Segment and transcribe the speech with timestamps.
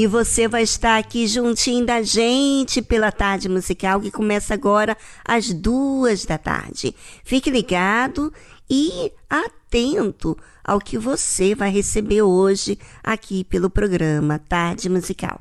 [0.00, 5.52] E você vai estar aqui juntinho da gente pela tarde musical que começa agora às
[5.52, 6.94] duas da tarde.
[7.24, 8.32] Fique ligado
[8.70, 15.40] e atento ao que você vai receber hoje aqui pelo programa Tarde Musical.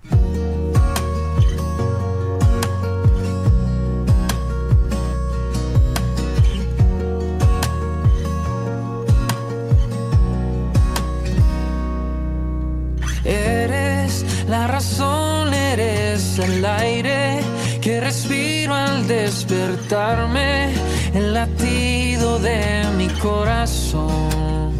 [14.48, 17.40] La razón eres el aire
[17.82, 20.74] que respiro al despertarme,
[21.14, 24.72] el latido de mi corazón.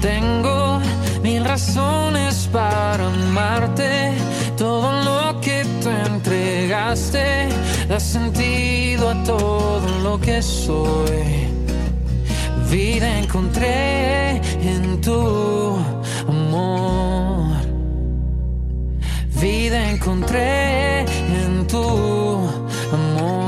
[0.00, 0.80] Tengo
[1.20, 4.12] mil razones para amarte,
[4.56, 7.48] todo lo que tú entregaste
[7.88, 11.48] da sentido a todo lo que soy.
[12.70, 15.76] Vida encontré en tu
[16.28, 17.49] amor
[19.40, 21.82] vida encontré en tu
[22.92, 23.46] amor.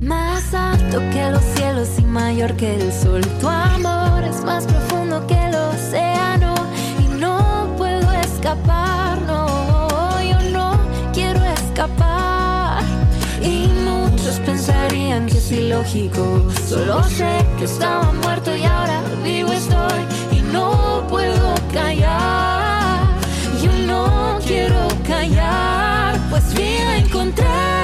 [0.00, 5.26] Más alto que los cielos y mayor que el sol, tu amor es más profundo
[5.26, 6.54] que el océano
[7.02, 10.78] y no puedo escapar, no, yo no
[11.14, 12.82] quiero escapar.
[13.40, 20.38] Y muchos pensarían que es ilógico, solo sé que estaba muerto y ahora vivo estoy
[20.38, 22.53] y no puedo callar
[24.46, 27.83] quiero callar, pues vine a encontrar.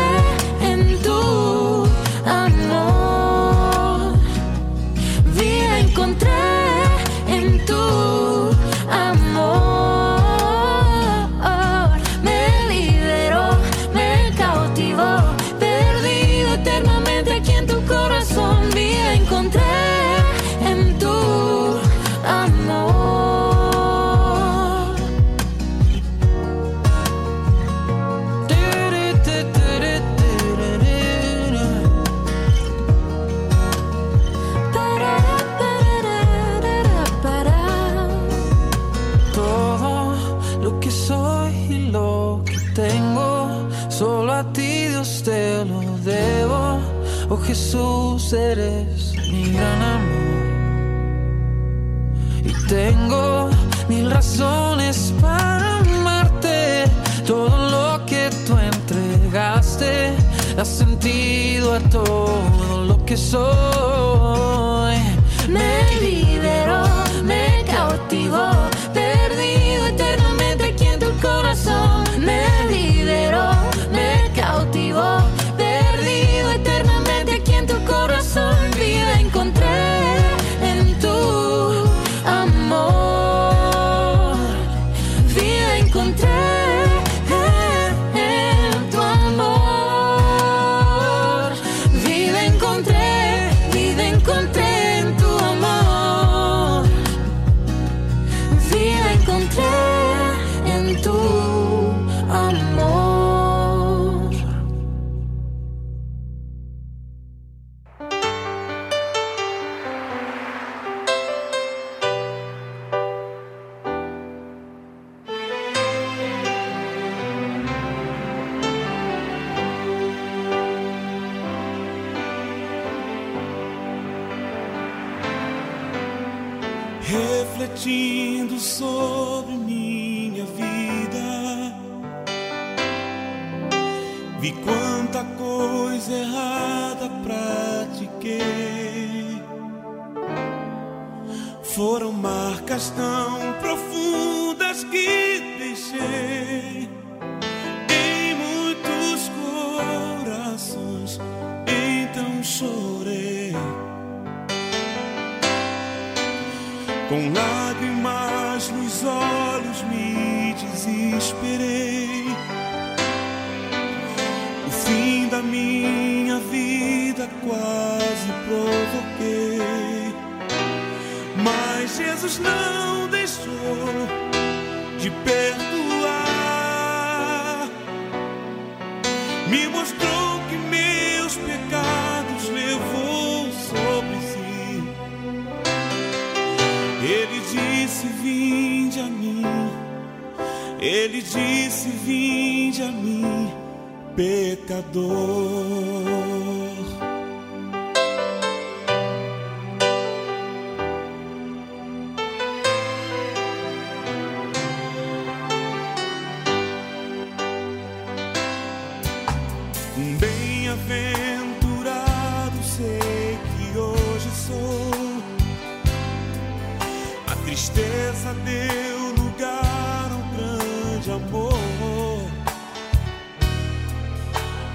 [217.70, 222.30] tristeza deu lugar um grande amor.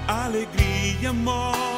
[0.08, 1.75] Alegria morre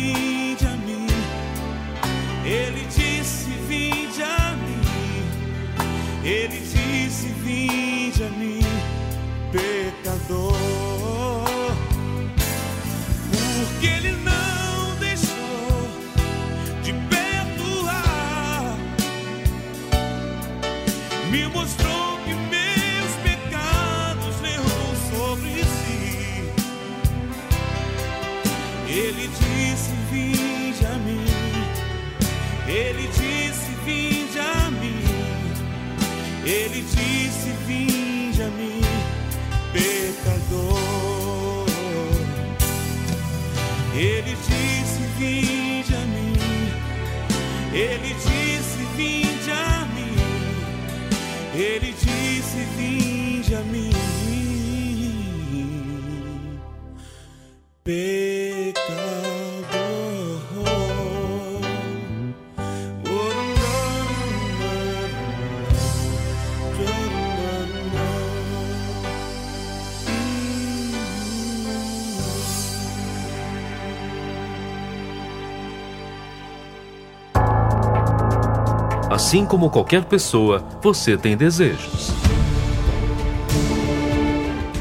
[0.00, 0.23] disse:
[79.34, 82.12] Assim como qualquer pessoa, você tem desejos.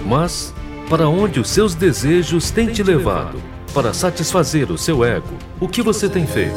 [0.06, 0.54] Mas,
[0.88, 3.42] para onde os seus desejos têm te levado?
[3.74, 6.54] Para satisfazer o seu ego, o que você tem feito?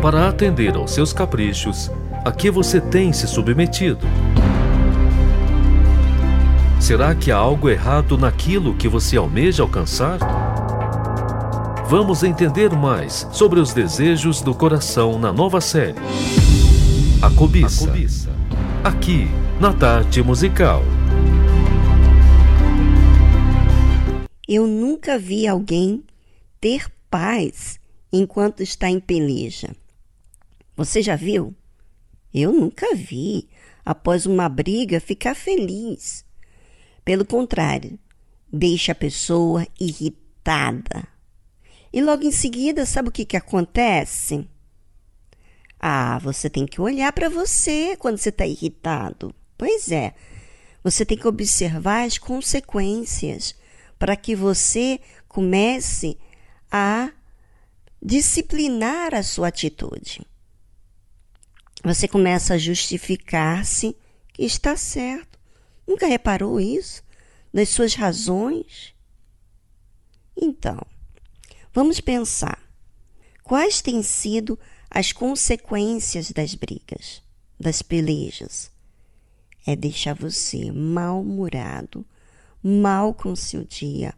[0.00, 1.90] Para atender aos seus caprichos,
[2.24, 4.06] a que você tem se submetido?
[6.80, 10.18] Será que há algo errado naquilo que você almeja alcançar?
[11.96, 15.94] Vamos entender mais sobre os desejos do coração na nova série.
[17.22, 17.88] A cobiça.
[18.82, 19.28] Aqui,
[19.60, 20.82] na tarde musical.
[24.48, 26.02] Eu nunca vi alguém
[26.60, 27.78] ter paz
[28.12, 29.70] enquanto está em peleja.
[30.76, 31.54] Você já viu?
[32.34, 33.48] Eu nunca vi,
[33.84, 36.24] após uma briga, ficar feliz.
[37.04, 37.96] Pelo contrário,
[38.52, 41.13] deixa a pessoa irritada.
[41.94, 44.48] E logo em seguida, sabe o que, que acontece?
[45.78, 49.32] Ah, você tem que olhar para você quando você está irritado.
[49.56, 50.12] Pois é,
[50.82, 53.54] você tem que observar as consequências
[53.96, 56.18] para que você comece
[56.68, 57.12] a
[58.02, 60.20] disciplinar a sua atitude.
[61.84, 63.96] Você começa a justificar-se
[64.32, 65.38] que está certo.
[65.86, 67.04] Nunca reparou isso?
[67.52, 68.92] Das suas razões?
[70.36, 70.84] Então,
[71.74, 72.62] vamos pensar.
[73.42, 77.20] Quais têm sido as consequências das brigas,
[77.58, 78.70] das pelejas?
[79.66, 82.06] É deixar você mal-humorado,
[82.62, 84.14] mal com seu dia,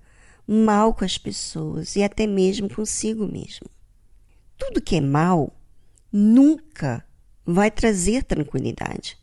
[0.47, 3.69] mal com as pessoas e até mesmo consigo mesmo.
[4.59, 5.53] Tudo que é mal
[6.13, 7.05] nunca
[7.45, 9.19] vai trazer tranquilidade.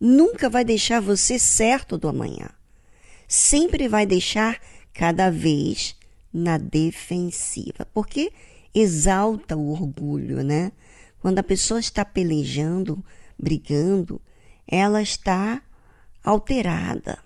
[0.00, 2.50] Nunca vai deixar você certo do amanhã.
[3.28, 4.60] Sempre vai deixar
[4.92, 5.96] cada vez
[6.32, 8.32] na defensiva, porque
[8.74, 10.72] exalta o orgulho, né?
[11.20, 13.04] Quando a pessoa está pelejando,
[13.38, 14.20] brigando,
[14.66, 15.62] ela está
[16.24, 17.18] alterada.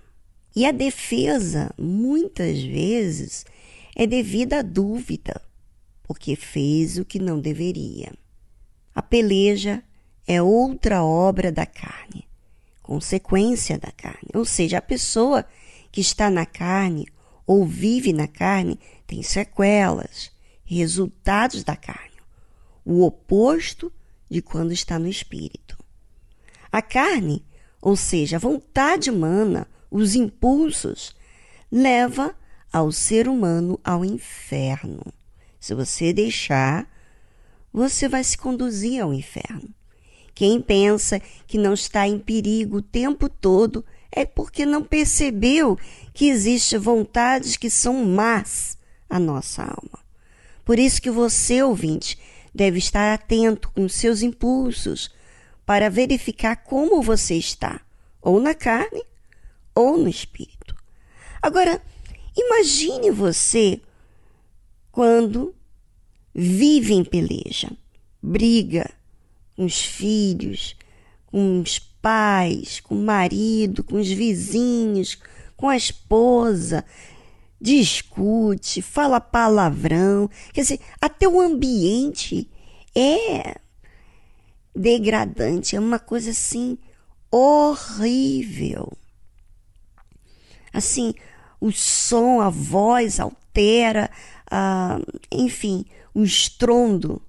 [0.54, 3.44] E a defesa, muitas vezes,
[3.94, 5.40] é devida à dúvida,
[6.02, 8.12] porque fez o que não deveria.
[8.94, 9.82] A peleja
[10.26, 12.26] é outra obra da carne,
[12.82, 14.30] consequência da carne.
[14.34, 15.44] Ou seja, a pessoa
[15.92, 17.06] que está na carne
[17.46, 20.30] ou vive na carne tem sequelas,
[20.64, 22.20] resultados da carne,
[22.84, 23.92] o oposto
[24.28, 25.78] de quando está no espírito.
[26.70, 27.44] A carne,
[27.80, 31.14] ou seja, a vontade humana, os impulsos,
[31.70, 32.34] leva
[32.72, 35.02] ao ser humano ao inferno.
[35.60, 36.88] Se você deixar,
[37.72, 39.68] você vai se conduzir ao inferno.
[40.34, 45.78] Quem pensa que não está em perigo o tempo todo é porque não percebeu
[46.12, 48.75] que existem vontades que são más
[49.08, 49.98] à nossa alma.
[50.64, 52.18] Por isso que você, ouvinte,
[52.54, 55.10] deve estar atento com seus impulsos
[55.64, 57.80] para verificar como você está,
[58.22, 59.02] ou na carne
[59.75, 60.75] ou no espírito.
[61.42, 61.82] Agora,
[62.36, 63.80] imagine você
[64.90, 65.54] quando
[66.34, 67.70] vive em peleja,
[68.22, 68.90] briga
[69.54, 70.76] com os filhos,
[71.26, 75.18] com os pais, com o marido, com os vizinhos,
[75.56, 76.84] com a esposa,
[77.60, 82.50] discute, fala palavrão, quer dizer, até o ambiente
[82.94, 83.56] é
[84.75, 86.78] degradante, é uma coisa assim
[87.30, 88.92] horrível.
[90.72, 91.14] Assim,
[91.60, 94.10] o som, a voz altera,
[94.50, 94.98] ah,
[95.32, 97.22] enfim, o estrondo.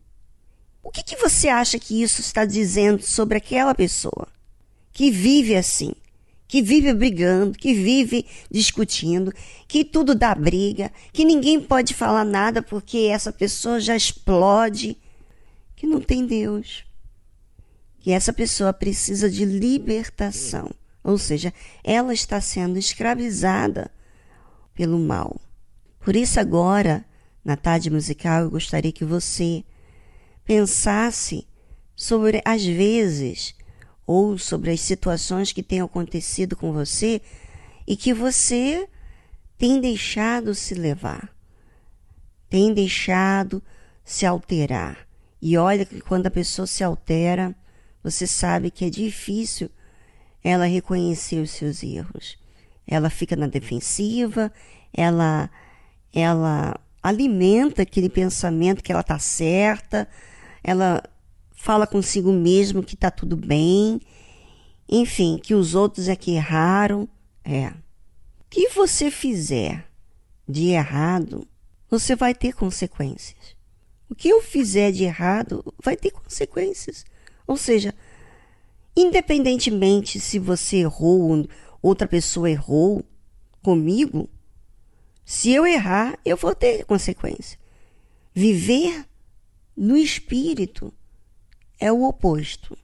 [0.83, 4.27] O que, que você acha que isso está dizendo sobre aquela pessoa
[4.91, 5.93] que vive assim?
[6.47, 9.33] Que vive brigando, que vive discutindo,
[9.67, 14.97] que tudo dá briga, que ninguém pode falar nada porque essa pessoa já explode,
[15.75, 16.85] que não tem Deus.
[17.99, 20.71] Que essa pessoa precisa de libertação,
[21.03, 23.91] ou seja, ela está sendo escravizada
[24.73, 25.41] pelo mal.
[25.99, 27.05] Por isso agora,
[27.43, 29.65] na tarde musical, eu gostaria que você
[30.45, 31.45] pensasse
[31.93, 33.56] sobre as vezes
[34.07, 37.21] ou sobre as situações que têm acontecido com você
[37.85, 38.87] e que você
[39.57, 41.29] tem deixado se levar,
[42.49, 43.61] tem deixado
[44.05, 45.05] se alterar.
[45.41, 47.53] E olha que quando a pessoa se altera,
[48.01, 49.69] você sabe que é difícil
[50.41, 52.39] ela reconhecer os seus erros.
[52.87, 54.51] Ela fica na defensiva,
[54.93, 55.49] ela
[56.13, 60.07] ela alimenta aquele pensamento que ela está certa,
[60.63, 61.03] ela
[61.57, 63.99] fala consigo mesmo que está tudo bem,
[64.87, 67.09] enfim, que os outros é que erraram.
[67.43, 67.67] É.
[67.67, 67.73] O
[68.49, 69.85] que você fizer
[70.47, 71.45] de errado,
[71.89, 73.57] você vai ter consequências.
[74.09, 77.03] O que eu fizer de errado vai ter consequências.
[77.45, 77.93] Ou seja,
[78.95, 81.45] independentemente se você errou,
[81.81, 83.03] outra pessoa errou
[83.61, 84.29] comigo,
[85.25, 87.59] se eu errar, eu vou ter consequência.
[88.33, 89.05] Viver
[89.75, 90.93] no espírito
[91.79, 92.77] é o oposto.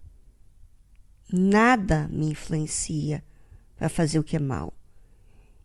[1.31, 3.23] Nada me influencia
[3.75, 4.73] para fazer o que é mal.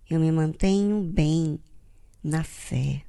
[0.08, 1.60] Eu me mantenho bem
[2.22, 3.02] na fé.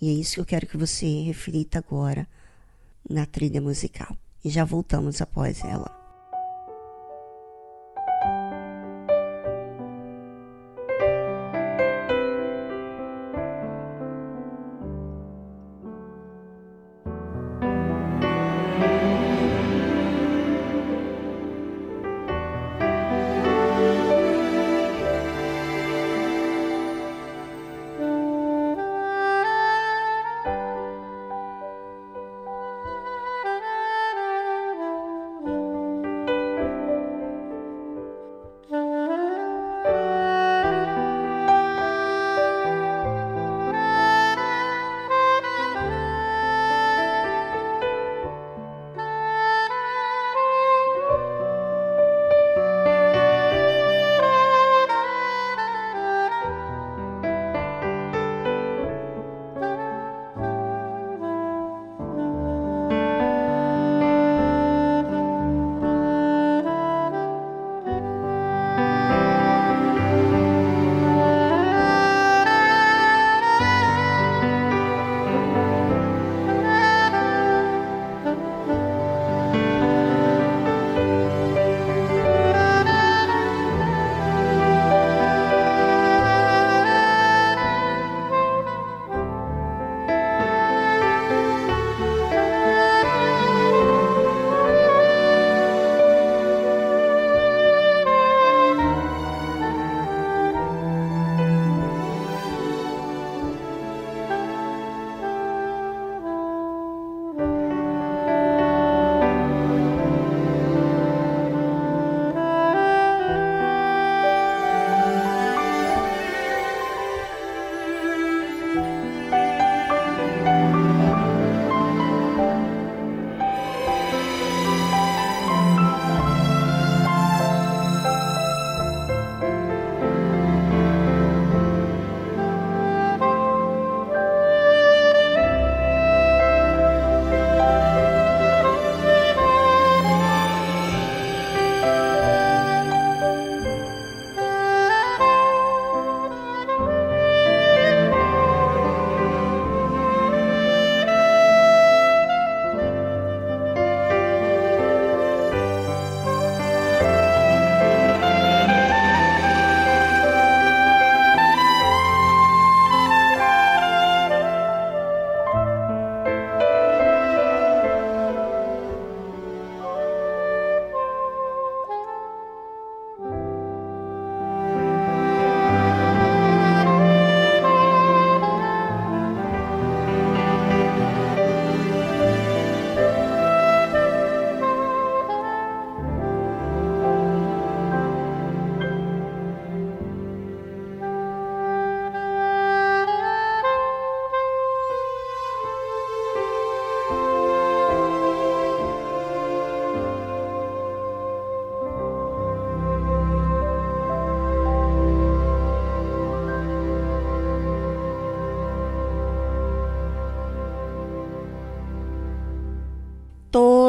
[0.00, 2.28] E é isso que eu quero que você reflita agora
[3.08, 4.16] na trilha musical.
[4.44, 5.97] E já voltamos após ela.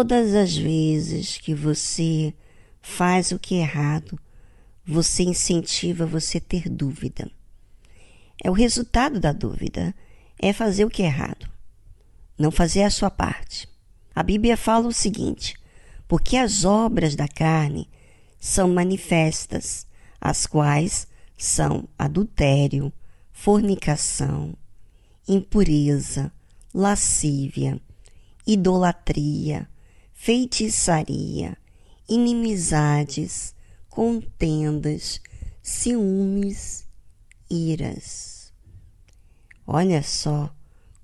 [0.09, 2.33] Todas as vezes que você
[2.81, 4.19] faz o que é errado,
[4.83, 7.29] você incentiva você ter dúvida.
[8.43, 9.93] É o resultado da dúvida
[10.39, 11.47] é fazer o que é errado,
[12.35, 13.69] não fazer a sua parte.
[14.15, 15.53] A Bíblia fala o seguinte:
[16.07, 17.87] porque as obras da carne
[18.39, 19.85] são manifestas,
[20.19, 22.91] as quais são adultério,
[23.31, 24.55] fornicação,
[25.27, 26.31] impureza,
[26.73, 27.79] lascívia,
[28.47, 29.69] idolatria,
[30.21, 31.57] feitiçaria,
[32.07, 33.55] inimizades,
[33.87, 35.21] contendas,
[35.63, 36.85] ciúmes,
[37.49, 38.51] iras.
[39.65, 40.53] Olha só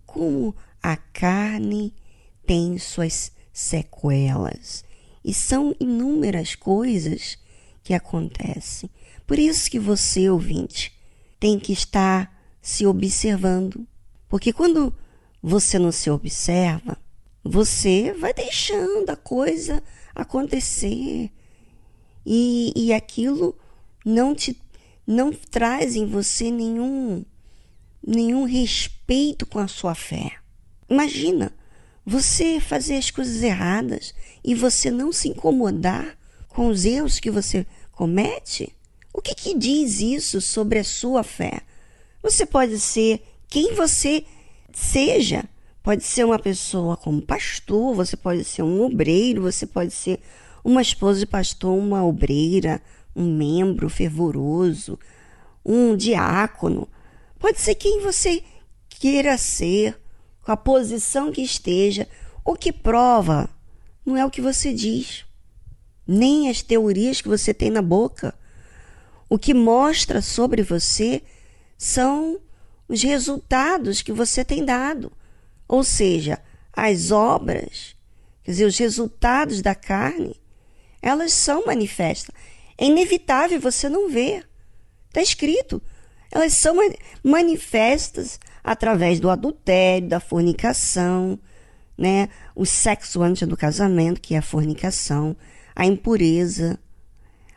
[0.05, 1.95] como a carne
[2.45, 4.83] tem suas sequelas
[5.23, 7.37] e são inúmeras coisas
[7.85, 8.89] que acontecem.
[9.25, 10.91] Por isso que você, ouvinte,
[11.39, 13.87] tem que estar se observando.
[14.27, 14.93] Porque quando
[15.41, 16.97] você não se observa,
[17.47, 19.83] você vai deixando a coisa
[20.15, 21.29] acontecer.
[22.25, 23.55] E, e aquilo
[24.03, 24.59] não te
[25.05, 27.23] não traz em você nenhum
[28.05, 30.31] nenhum respeito com a sua fé.
[30.89, 31.53] Imagina
[32.03, 36.17] você fazer as coisas erradas e você não se incomodar
[36.49, 38.75] com os erros que você comete?
[39.13, 41.61] O que, que diz isso sobre a sua fé?
[42.23, 44.25] Você pode ser quem você
[44.73, 45.47] seja.
[45.85, 50.19] Pode ser uma pessoa como pastor, você pode ser um obreiro, você pode ser
[50.63, 52.81] uma esposa de pastor, uma obreira,
[53.15, 54.97] um membro fervoroso,
[55.63, 56.89] um diácono.
[57.37, 58.41] Pode ser quem você
[58.89, 59.95] queira ser,
[60.41, 62.07] com a posição que esteja.
[62.43, 63.47] O que prova
[64.03, 65.23] não é o que você diz,
[66.07, 68.33] nem as teorias que você tem na boca.
[69.29, 71.21] O que mostra sobre você
[71.77, 72.39] são
[72.89, 75.11] os resultados que você tem dado.
[75.67, 76.39] Ou seja,
[76.73, 77.95] as obras,
[78.43, 80.39] quer dizer, os resultados da carne,
[81.01, 82.33] elas são manifestas.
[82.77, 84.47] É inevitável você não ver.
[85.07, 85.81] Está escrito.
[86.31, 86.75] Elas são
[87.23, 91.39] manifestas através do adultério, da fornicação,
[91.97, 92.27] né?
[92.55, 95.35] o sexo antes do casamento, que é a fornicação,
[95.75, 96.77] a impureza,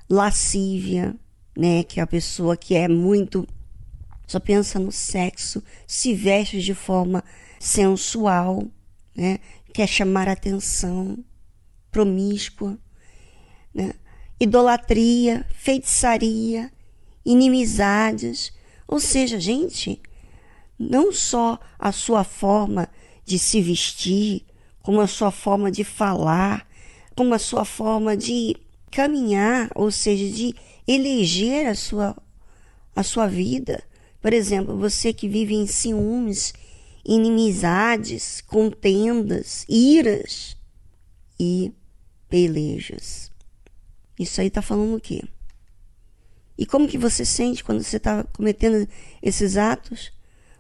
[0.09, 1.17] lascívia,
[1.57, 1.83] né?
[1.83, 3.47] que é a pessoa que é muito
[4.29, 7.25] só pensa no sexo, se veste de forma
[7.59, 8.67] sensual,
[9.15, 9.39] né?
[9.73, 11.19] quer chamar atenção,
[11.91, 12.79] promíscua,
[13.75, 13.93] né?
[14.41, 16.71] idolatria, feitiçaria,
[17.25, 18.53] inimizades.
[18.87, 20.01] Ou seja, gente,
[20.79, 22.89] não só a sua forma
[23.25, 24.45] de se vestir,
[24.83, 26.67] como a sua forma de falar,
[27.15, 28.57] como a sua forma de
[28.91, 30.55] caminhar, ou seja, de
[30.87, 32.17] eleger a sua,
[32.97, 33.83] a sua vida,
[34.21, 36.53] por exemplo, você que vive em ciúmes,
[37.09, 40.55] inimizades, contendas, iras
[41.41, 41.73] e
[42.29, 43.33] pelejas.
[44.21, 45.23] Isso aí está falando o quê?
[46.59, 48.87] E como que você sente quando você está cometendo
[49.23, 50.13] esses atos?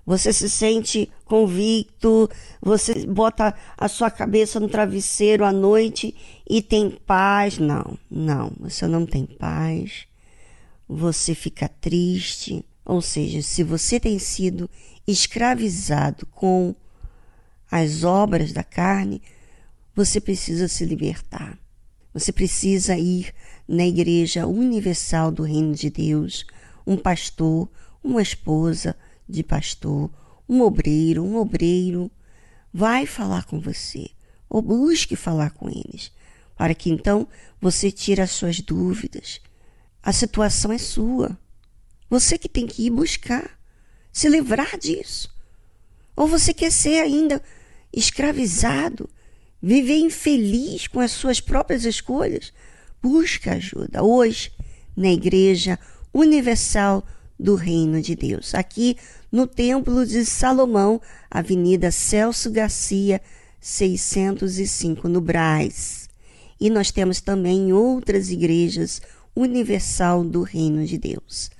[0.06, 2.30] Você se sente convicto,
[2.62, 6.14] você bota a sua cabeça no travesseiro à noite
[6.48, 7.58] e tem paz?
[7.58, 10.06] Não, não, você não tem paz.
[10.88, 14.70] Você fica triste, ou seja, se você tem sido
[15.08, 16.74] escravizado com
[17.70, 19.22] as obras da carne,
[19.94, 21.58] você precisa se libertar.
[22.12, 23.32] Você precisa ir
[23.66, 26.46] na Igreja Universal do Reino de Deus,
[26.86, 27.70] um pastor,
[28.04, 28.94] uma esposa
[29.26, 30.10] de pastor,
[30.46, 32.10] um obreiro, um obreiro,
[32.72, 34.10] vai falar com você,
[34.48, 36.12] ou busque falar com eles,
[36.54, 37.26] para que então
[37.60, 39.40] você tire as suas dúvidas.
[40.02, 41.38] A situação é sua.
[42.10, 43.57] Você que tem que ir buscar,
[44.12, 45.28] se livrar disso.
[46.16, 47.42] Ou você quer ser ainda
[47.92, 49.08] escravizado,
[49.62, 52.52] viver infeliz com as suas próprias escolhas?
[53.02, 54.50] Busca ajuda hoje
[54.96, 55.78] na Igreja
[56.12, 57.06] Universal
[57.38, 58.96] do Reino de Deus, aqui
[59.30, 63.20] no Templo de Salomão, Avenida Celso Garcia,
[63.60, 66.08] 605, no Braz.
[66.60, 69.00] E nós temos também outras igrejas
[69.36, 71.50] universal do Reino de Deus.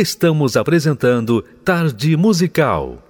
[0.00, 3.02] Estamos apresentando Tarde Musical.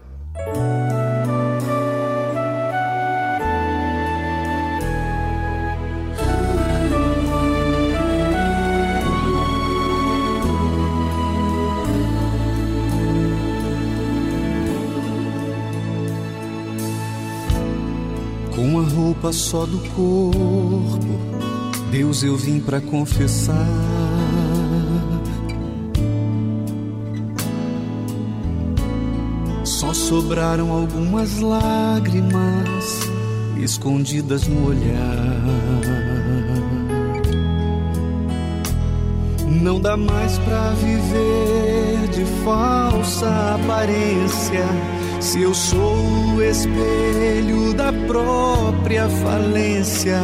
[18.54, 20.98] Com a roupa só do corpo,
[21.90, 24.17] Deus eu vim para confessar
[30.08, 33.00] sobraram algumas lágrimas
[33.58, 35.42] escondidas no olhar.
[39.46, 44.64] Não dá mais pra viver de falsa aparência.
[45.20, 45.96] Se eu sou
[46.36, 50.22] o espelho da própria falência,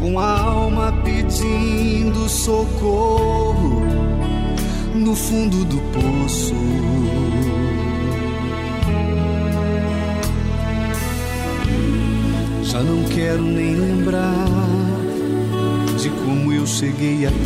[0.00, 3.84] com a alma pedindo socorro
[4.96, 6.56] no fundo do poço.
[12.68, 14.48] Já não quero nem lembrar
[15.96, 17.36] de como eu cheguei aqui.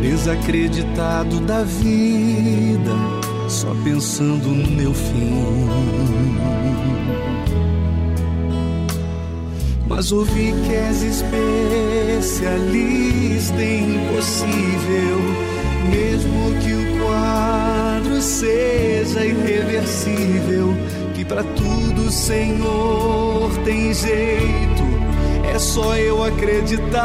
[0.00, 2.96] Desacreditado da vida,
[3.46, 5.68] só pensando no meu fim.
[9.86, 15.18] Mas ouvi que és especialista em impossível,
[15.90, 17.81] mesmo que o quadro
[18.22, 20.76] seja irreversível,
[21.12, 24.84] que para tudo, Senhor, tem jeito,
[25.52, 27.02] é só eu acreditar.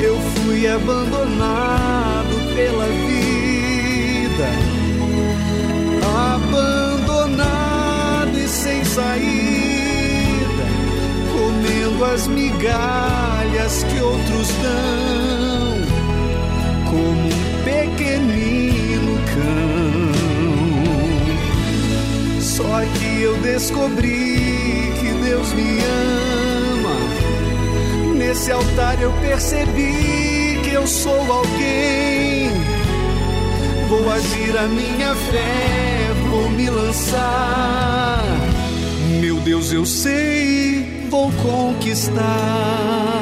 [0.00, 4.48] Eu fui abandonado pela vida,
[6.34, 10.66] abandonado e sem saída,
[11.32, 13.39] comendo as migalhas
[13.84, 15.78] que outros dão,
[16.90, 20.10] como um pequenino cão.
[22.40, 25.78] Só que eu descobri que Deus me
[26.82, 26.96] ama.
[28.16, 32.50] Nesse altar eu percebi que eu sou alguém.
[33.88, 38.24] Vou agir a minha fé, vou me lançar.
[39.20, 43.19] Meu Deus, eu sei, vou conquistar.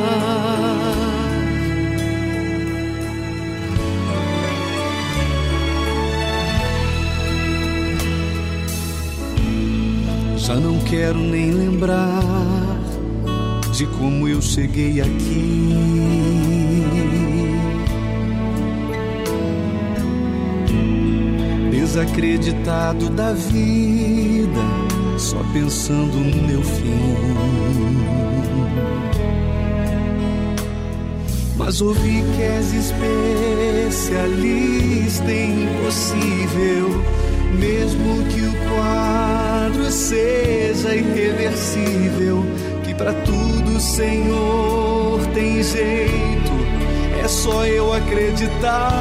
[10.61, 12.79] Não quero nem lembrar
[13.73, 15.75] de como eu cheguei aqui.
[21.71, 24.61] Desacreditado da vida,
[25.17, 27.15] só pensando no meu fim.
[31.57, 32.73] Mas ouvi que és
[33.89, 36.89] especialista em impossível,
[37.59, 38.98] mesmo que o quadro
[39.91, 42.45] seja irreversível,
[42.85, 46.53] que para tudo, Senhor, tem jeito,
[47.23, 48.93] é só eu acreditar.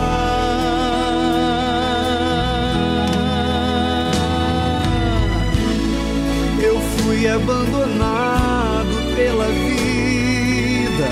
[6.62, 11.10] Eu fui abandonado pela vida,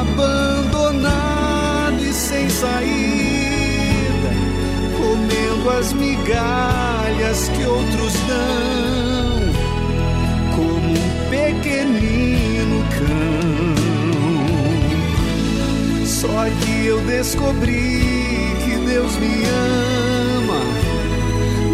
[0.00, 3.01] abandonado e sem saída,
[5.70, 9.52] as migalhas que outros dão,
[10.56, 13.72] como um pequenino cão.
[16.06, 18.00] Só que eu descobri
[18.64, 19.44] que Deus me
[20.38, 20.62] ama.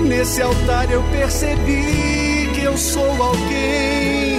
[0.09, 4.38] Nesse altar eu percebi que eu sou alguém.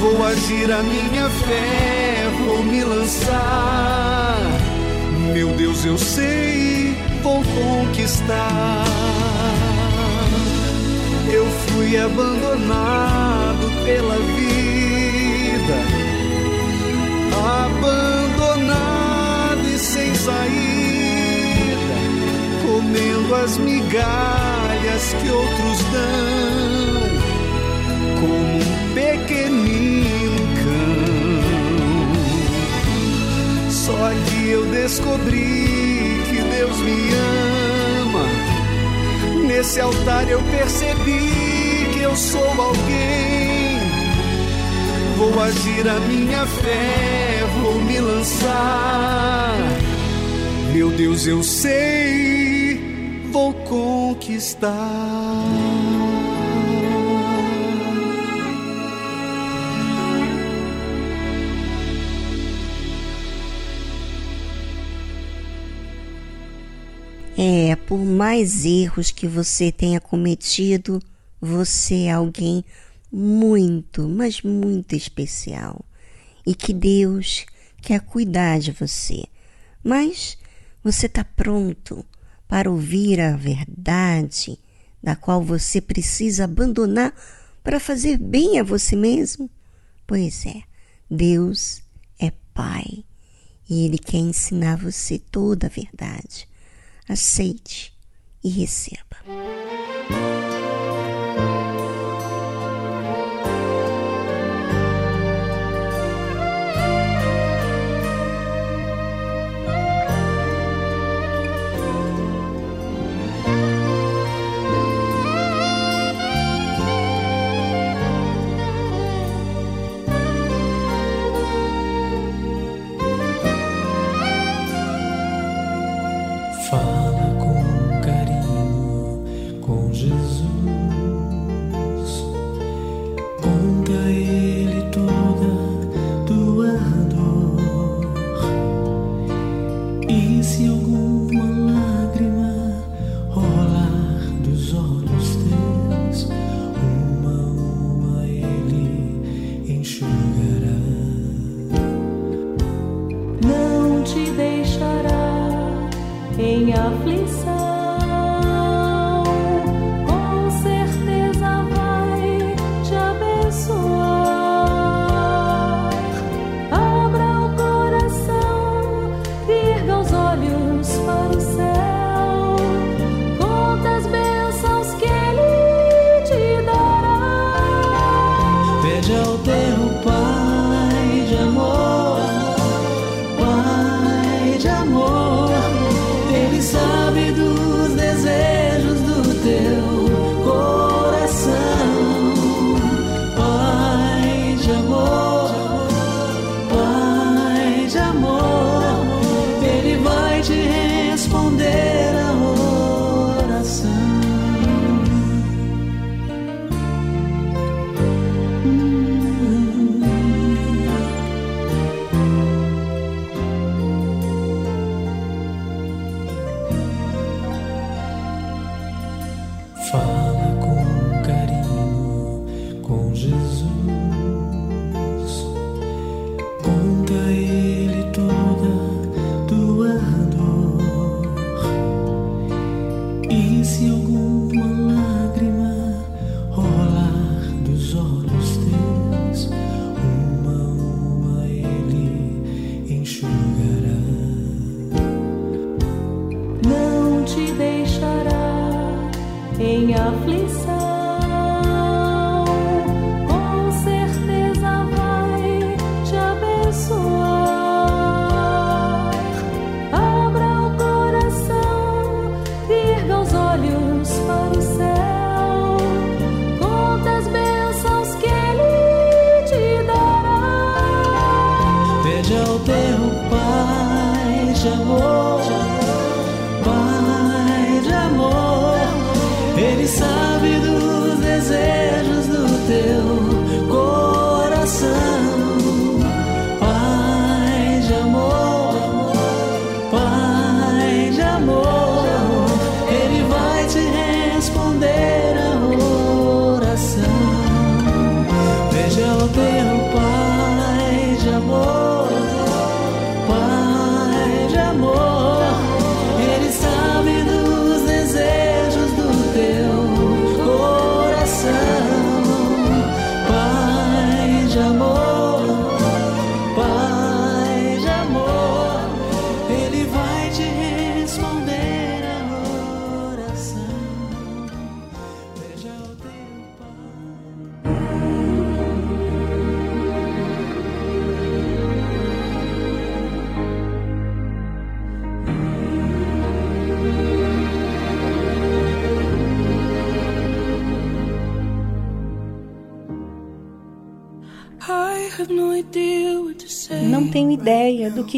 [0.00, 4.38] Vou agir a minha fé, vou me lançar.
[5.32, 6.69] Meu Deus, eu sei,
[7.22, 8.84] vou conquistar.
[11.32, 15.78] Eu fui abandonado pela vida,
[17.66, 21.96] abandonado e sem saída,
[22.66, 27.00] comendo as migalhas que outros dão,
[28.20, 31.10] como um pequenino cão.
[33.70, 36.19] Só que eu descobri
[36.60, 37.08] Deus me
[38.02, 38.26] ama.
[39.46, 43.80] Nesse altar eu percebi que eu sou alguém.
[45.16, 49.56] Vou agir a minha fé, vou me lançar.
[50.74, 52.78] Meu Deus, eu sei,
[53.32, 54.76] vou conquistar.
[67.42, 71.00] É, por mais erros que você tenha cometido,
[71.40, 72.62] você é alguém
[73.10, 75.82] muito, mas muito especial.
[76.46, 77.46] E que Deus
[77.80, 79.24] quer cuidar de você.
[79.82, 80.36] Mas
[80.84, 82.04] você está pronto
[82.46, 84.58] para ouvir a verdade
[85.02, 87.14] da qual você precisa abandonar
[87.64, 89.48] para fazer bem a você mesmo?
[90.06, 90.62] Pois é,
[91.10, 91.82] Deus
[92.18, 93.02] é Pai
[93.66, 96.49] e Ele quer ensinar você toda a verdade
[97.10, 97.92] aceite
[98.42, 99.16] e receba.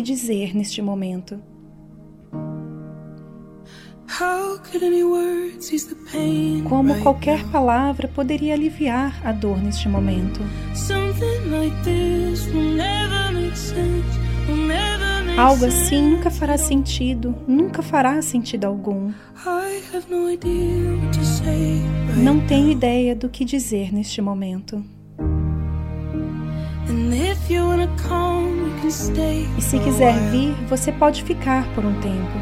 [0.03, 1.41] Que dizer neste momento.
[6.69, 10.41] Como qualquer palavra poderia aliviar a dor neste momento.
[15.39, 19.13] Algo assim nunca fará sentido, nunca fará sentido algum.
[22.23, 24.85] Não tenho ideia do que dizer neste momento.
[29.59, 32.39] E se quiser vir, você pode ficar por um tempo.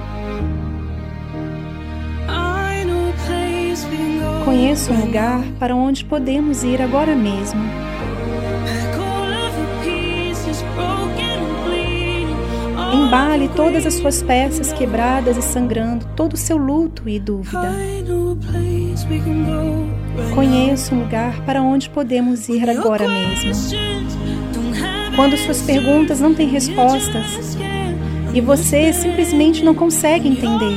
[4.45, 7.61] Conheço um lugar para onde podemos ir agora mesmo.
[12.93, 17.73] Embale todas as suas peças quebradas e sangrando, todo o seu luto e dúvida.
[20.35, 24.30] Conheço um lugar para onde podemos ir agora mesmo.
[25.21, 27.55] Quando suas perguntas não têm respostas
[28.33, 30.75] e você simplesmente não consegue entender.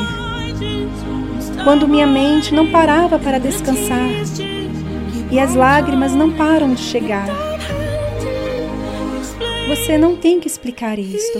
[1.63, 4.05] Quando minha mente não parava para descansar
[5.31, 7.25] e as lágrimas não param de chegar.
[9.69, 11.39] Você não tem que explicar isto.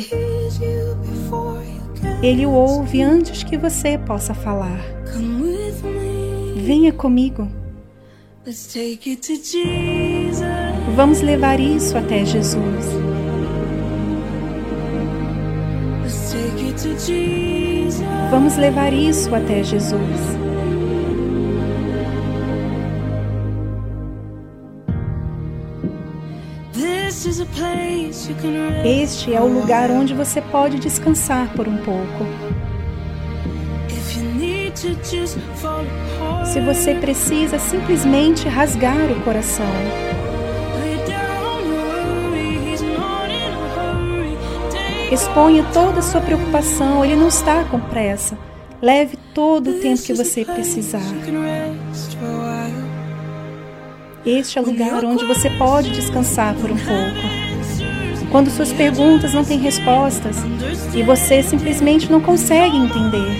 [2.21, 4.79] Ele o ouve antes que você possa falar.
[6.55, 7.51] Venha comigo.
[10.95, 12.85] Vamos levar isso até Jesus.
[18.29, 20.43] Vamos levar isso até Jesus.
[28.85, 32.25] Este é o lugar onde você pode descansar por um pouco.
[36.45, 40.12] Se você precisa simplesmente rasgar o coração.
[45.13, 48.35] Exponha toda a sua preocupação, ele não está com pressa.
[48.81, 51.03] Leve todo o tempo que você precisar.
[54.25, 58.31] Este é o lugar onde você pode descansar por um pouco.
[58.31, 60.37] Quando suas perguntas não têm respostas
[60.95, 63.37] e você simplesmente não consegue entender.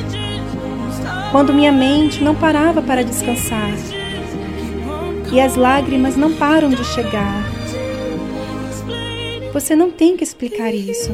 [1.32, 3.72] Quando minha mente não parava para descansar
[5.32, 7.53] e as lágrimas não param de chegar.
[9.54, 11.12] Você não tem que explicar isso.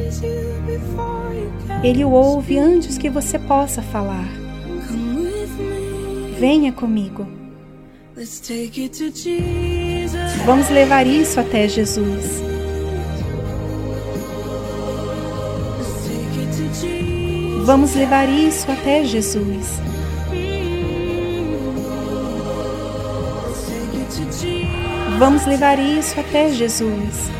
[1.83, 4.27] Ele o ouve antes que você possa falar.
[6.39, 7.27] Venha comigo.
[10.45, 12.41] Vamos levar isso até Jesus.
[17.65, 19.79] Vamos levar isso até Jesus.
[25.17, 27.38] Vamos levar isso até Jesus.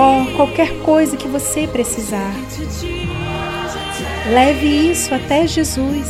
[0.00, 2.32] Oh, qualquer coisa que você precisar.
[4.30, 6.06] Leve isso até Jesus.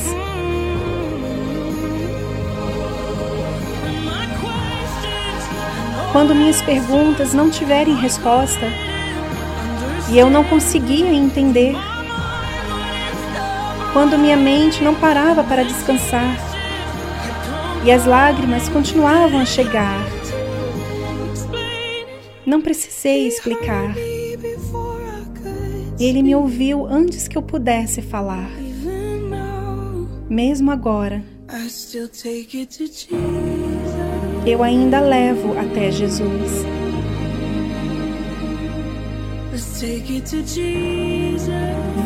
[6.12, 8.66] Quando minhas perguntas não tiverem resposta
[10.10, 11.74] e eu não conseguia entender,
[13.94, 16.36] quando minha mente não parava para descansar
[17.82, 20.17] e as lágrimas continuavam a chegar,
[22.48, 23.94] não precisei explicar.
[26.00, 28.50] Ele me ouviu antes que eu pudesse falar.
[30.30, 31.22] Mesmo agora,
[34.46, 36.64] eu ainda levo até Jesus.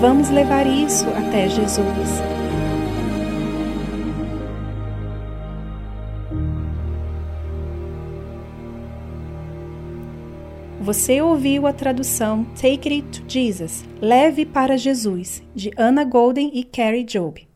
[0.00, 2.41] Vamos levar isso até Jesus.
[10.92, 16.62] Você ouviu a tradução Take It to Jesus, Leve para Jesus, de Anna Golden e
[16.64, 17.48] Carrie Job.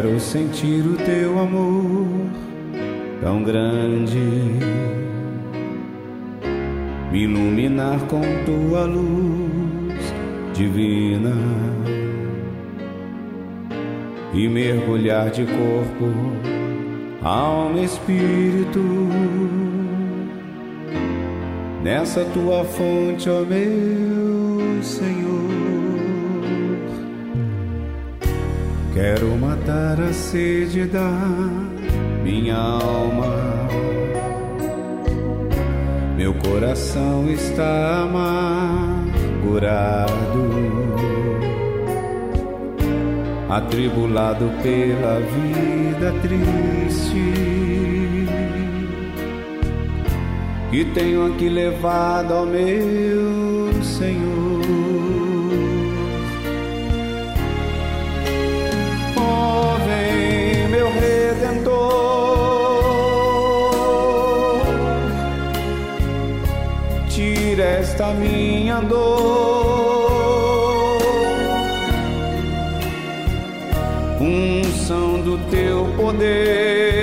[0.00, 2.06] Quero sentir o teu amor
[3.20, 4.16] tão grande,
[7.10, 10.14] me iluminar com tua luz
[10.54, 11.34] divina.
[14.32, 16.12] E mergulhar de corpo,
[17.20, 18.80] alma e espírito.
[21.82, 25.47] Nessa tua fonte, ó meu Senhor.
[30.08, 31.10] A sede da
[32.22, 33.68] minha alma.
[36.16, 39.10] Meu coração está amargurado,
[43.50, 47.34] atribulado pela vida triste.
[50.70, 54.87] Que tenho aqui levado ao meu Senhor.
[67.98, 69.98] Esta minha dor.
[74.20, 76.97] Unção do teu poder,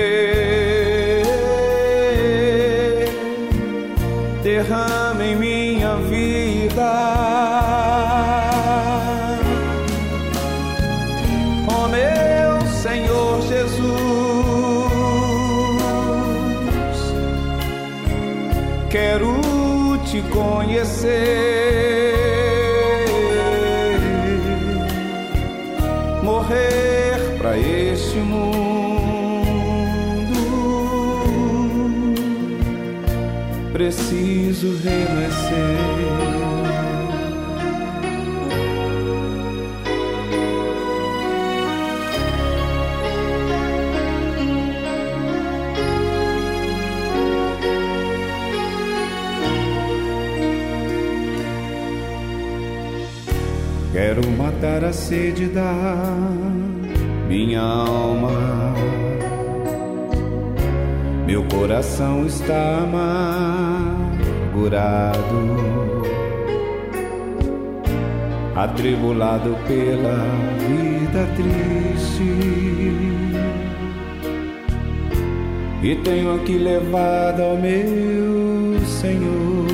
[34.55, 35.55] preciso renascer.
[53.93, 55.73] É Quero matar a sede da
[57.27, 58.73] minha alma.
[61.25, 63.64] Meu coração está amado
[64.65, 66.01] amargurado,
[68.55, 70.17] atribulado pela
[70.59, 72.23] vida triste.
[75.83, 79.65] E tenho aqui levado ao meu Senhor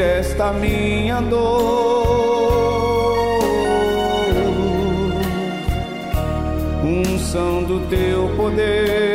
[0.00, 1.79] esta minha dor.
[7.70, 9.09] Do teu poder,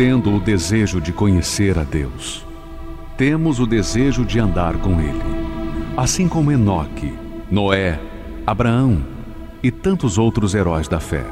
[0.00, 2.42] tendo o desejo de conhecer a Deus.
[3.18, 5.29] Temos o desejo de andar com Ele,
[6.00, 7.12] assim como Enoque,
[7.50, 8.00] Noé,
[8.46, 9.04] Abraão
[9.62, 11.26] e tantos outros heróis da fé.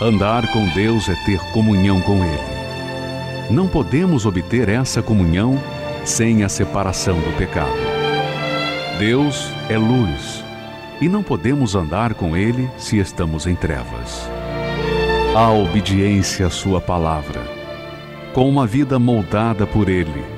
[0.00, 3.50] Andar com Deus é ter comunhão com Ele.
[3.50, 5.62] Não podemos obter essa comunhão
[6.06, 7.68] sem a separação do pecado.
[8.98, 10.42] Deus é luz
[10.98, 14.26] e não podemos andar com Ele se estamos em trevas
[15.36, 17.42] a obediência à Sua palavra,
[18.32, 20.37] com uma vida moldada por Ele,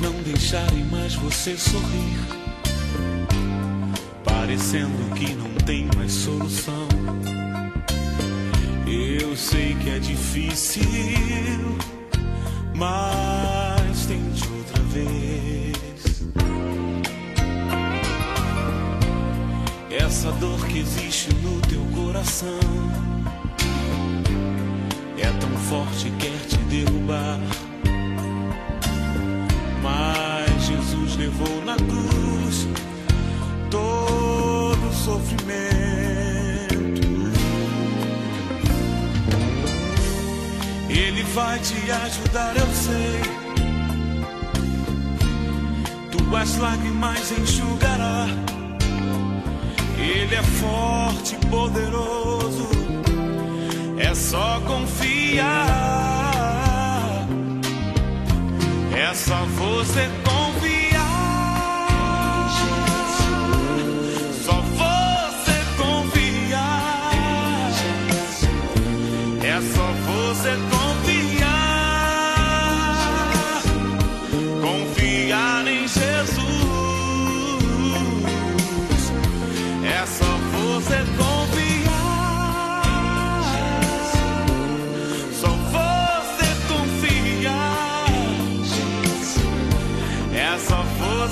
[0.00, 2.18] não deixarem mais você sorrir,
[4.24, 6.88] parecendo que não tem mais solução.
[8.86, 10.82] Eu sei que é difícil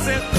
[0.09, 0.38] it.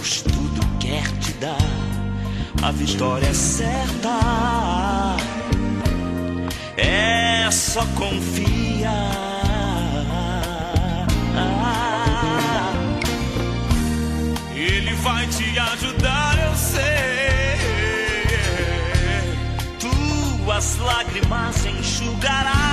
[0.00, 1.58] Deus tudo quer te dar,
[2.62, 4.08] a vitória é certa.
[6.78, 8.94] É só confiar.
[14.54, 16.80] Ele vai te ajudar, eu sei.
[19.78, 22.69] Tuas lágrimas enxugará.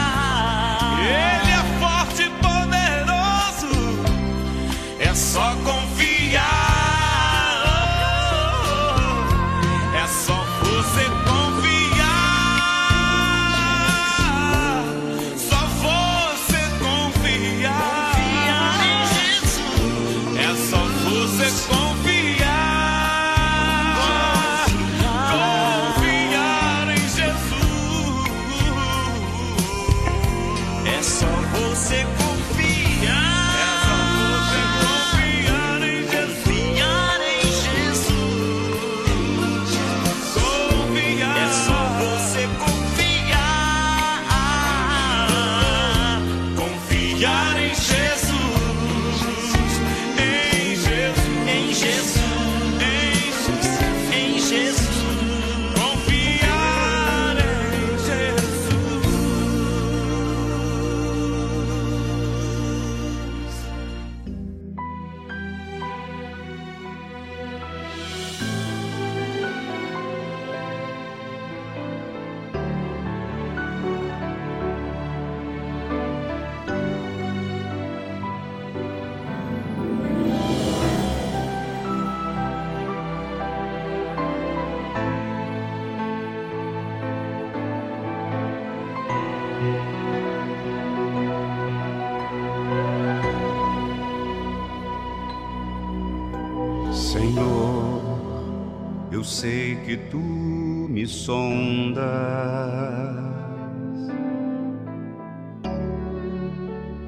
[101.28, 102.00] sondas.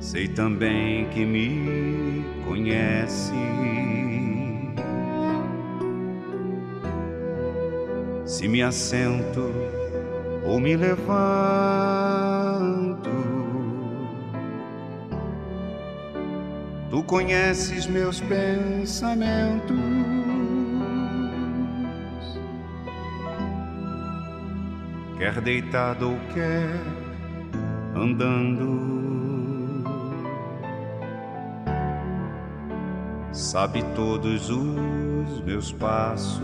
[0.01, 3.31] Sei também que me conhece.
[8.25, 9.53] Se me assento
[10.43, 11.09] ou me levanto,
[16.89, 19.98] tu conheces meus pensamentos.
[25.31, 26.81] Quer deitado ou quer
[27.95, 28.89] andando.
[33.31, 36.41] Sabe todos os meus passos,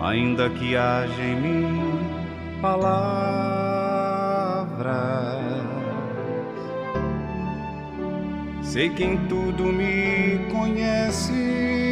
[0.00, 1.80] ainda que haja em mim
[2.60, 3.62] palavras
[8.62, 11.91] Sei que em tudo me conhece.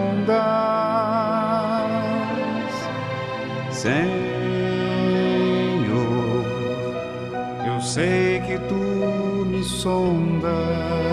[9.83, 11.10] tu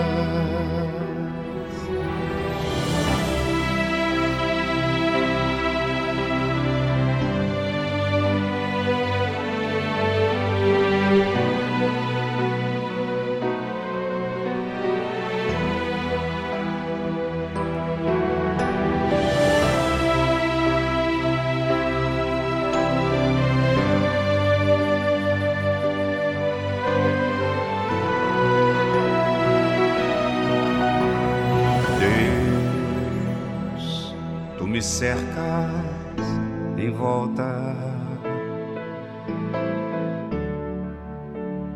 [36.99, 37.75] volta.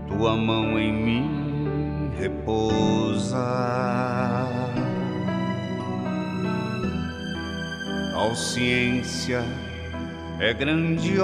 [0.09, 3.39] Tua mão em mim repousa.
[8.11, 9.43] Tal ciência
[10.39, 11.24] é grandiosa.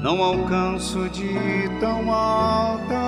[0.00, 1.34] Não alcanço de
[1.80, 3.07] tão alta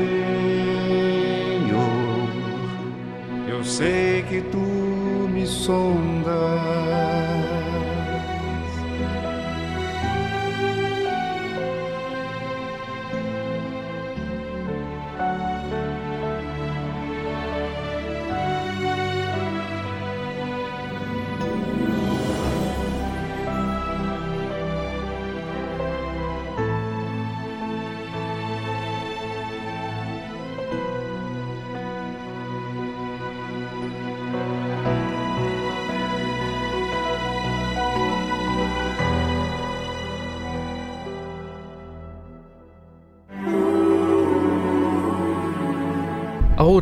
[5.71, 6.00] me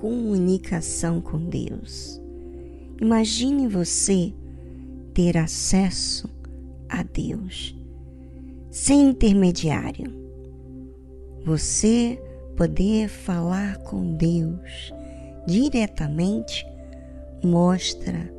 [0.00, 2.20] comunicação com Deus.
[3.00, 4.32] Imagine você
[5.12, 6.28] ter acesso
[6.88, 7.76] a Deus
[8.70, 10.10] sem intermediário.
[11.44, 12.20] Você
[12.56, 14.92] poder falar com Deus
[15.46, 16.66] diretamente
[17.42, 18.32] mostra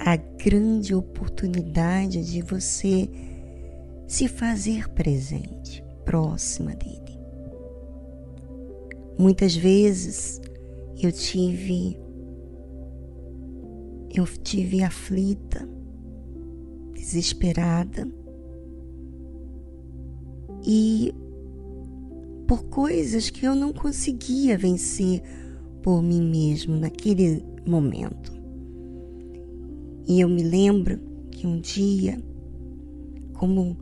[0.00, 3.08] a grande oportunidade de você
[4.06, 7.18] se fazer presente, próxima dele.
[9.16, 10.40] Muitas vezes
[11.00, 11.96] eu tive
[14.14, 15.68] eu tive aflita,
[16.94, 18.08] desesperada
[20.64, 21.12] e
[22.46, 25.20] por coisas que eu não conseguia vencer
[25.82, 28.32] por mim mesmo naquele momento.
[30.06, 32.22] E eu me lembro que um dia,
[33.32, 33.76] como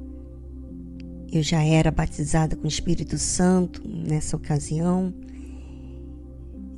[1.31, 5.13] eu já era batizada com o Espírito Santo nessa ocasião,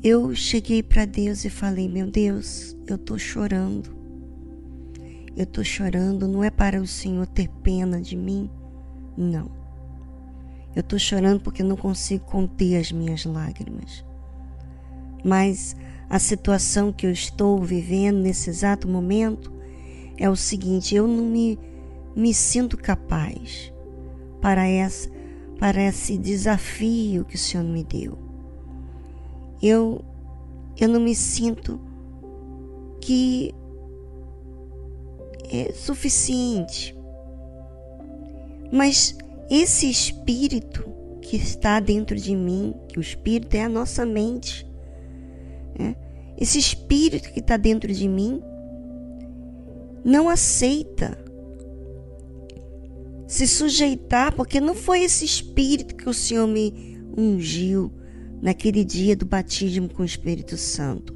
[0.05, 3.97] eu cheguei para Deus e falei: Meu Deus, eu estou chorando.
[5.35, 8.51] Eu estou chorando, não é para o Senhor ter pena de mim,
[9.17, 9.51] não.
[10.77, 14.05] Eu estou chorando porque não consigo conter as minhas lágrimas.
[15.25, 15.75] Mas
[16.09, 19.51] a situação que eu estou vivendo nesse exato momento
[20.19, 21.59] é o seguinte: eu não me,
[22.15, 23.73] me sinto capaz
[24.39, 25.09] para, essa,
[25.59, 28.24] para esse desafio que o Senhor me deu
[29.67, 30.05] eu,
[30.79, 31.81] eu não me sinto
[33.01, 33.55] que
[35.51, 36.95] é suficiente.
[38.71, 39.17] Mas
[39.51, 40.85] esse espírito
[41.23, 44.67] que está dentro de mim, que o espírito é a nossa mente,
[45.79, 45.97] né?
[46.37, 48.43] esse espírito que está dentro de mim
[50.05, 51.17] não aceita
[53.27, 57.91] se sujeitar, porque não foi esse espírito que o Senhor me ungiu
[58.41, 61.15] naquele dia do batismo com o Espírito Santo.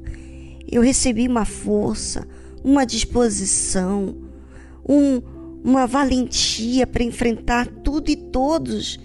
[0.67, 2.27] Eu recebi uma força,
[2.63, 4.15] uma disposição,
[4.87, 5.21] um,
[5.63, 8.99] uma valentia para enfrentar tudo e todos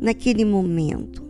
[0.00, 1.24] naquele momento.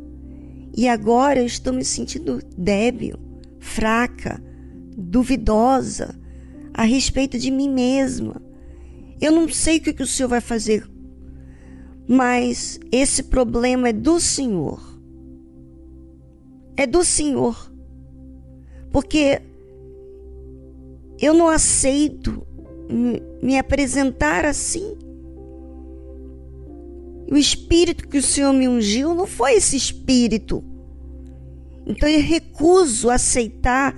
[0.77, 3.19] E agora eu estou me sentindo débil,
[3.59, 4.43] fraca,
[4.97, 6.19] duvidosa
[6.73, 8.41] a respeito de mim mesma.
[9.21, 10.89] Eu não sei o que o Senhor vai fazer,
[12.09, 14.90] mas esse problema é do Senhor
[16.77, 17.71] é do Senhor.
[18.91, 19.41] Porque
[21.21, 22.47] eu não aceito
[23.43, 24.97] me apresentar assim.
[27.31, 30.65] O espírito que o Senhor me ungiu não foi esse espírito.
[31.87, 33.97] Então eu recuso aceitar,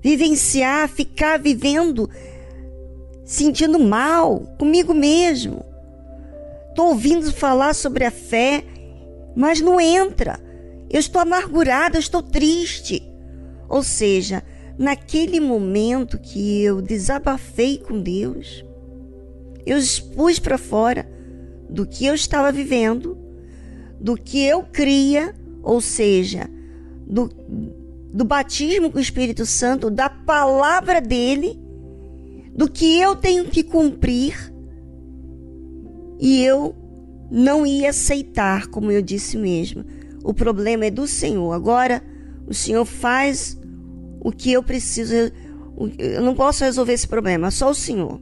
[0.00, 2.10] vivenciar, ficar vivendo,
[3.24, 5.64] sentindo mal comigo mesmo.
[6.70, 8.64] Estou ouvindo falar sobre a fé,
[9.36, 10.43] mas não entra.
[10.90, 13.02] Eu estou amargurada, eu estou triste.
[13.68, 14.42] Ou seja,
[14.78, 18.64] naquele momento que eu desabafei com Deus,
[19.66, 21.08] eu expus para fora
[21.68, 23.16] do que eu estava vivendo,
[24.00, 26.48] do que eu cria, ou seja,
[27.06, 27.30] do,
[28.12, 31.58] do batismo com o Espírito Santo, da palavra dele,
[32.54, 34.52] do que eu tenho que cumprir,
[36.20, 36.74] e eu
[37.30, 39.84] não ia aceitar, como eu disse mesmo,
[40.24, 41.52] o problema é do Senhor.
[41.52, 42.02] Agora,
[42.46, 43.60] o Senhor faz
[44.20, 45.14] o que eu preciso.
[45.98, 48.18] Eu não posso resolver esse problema, só o Senhor.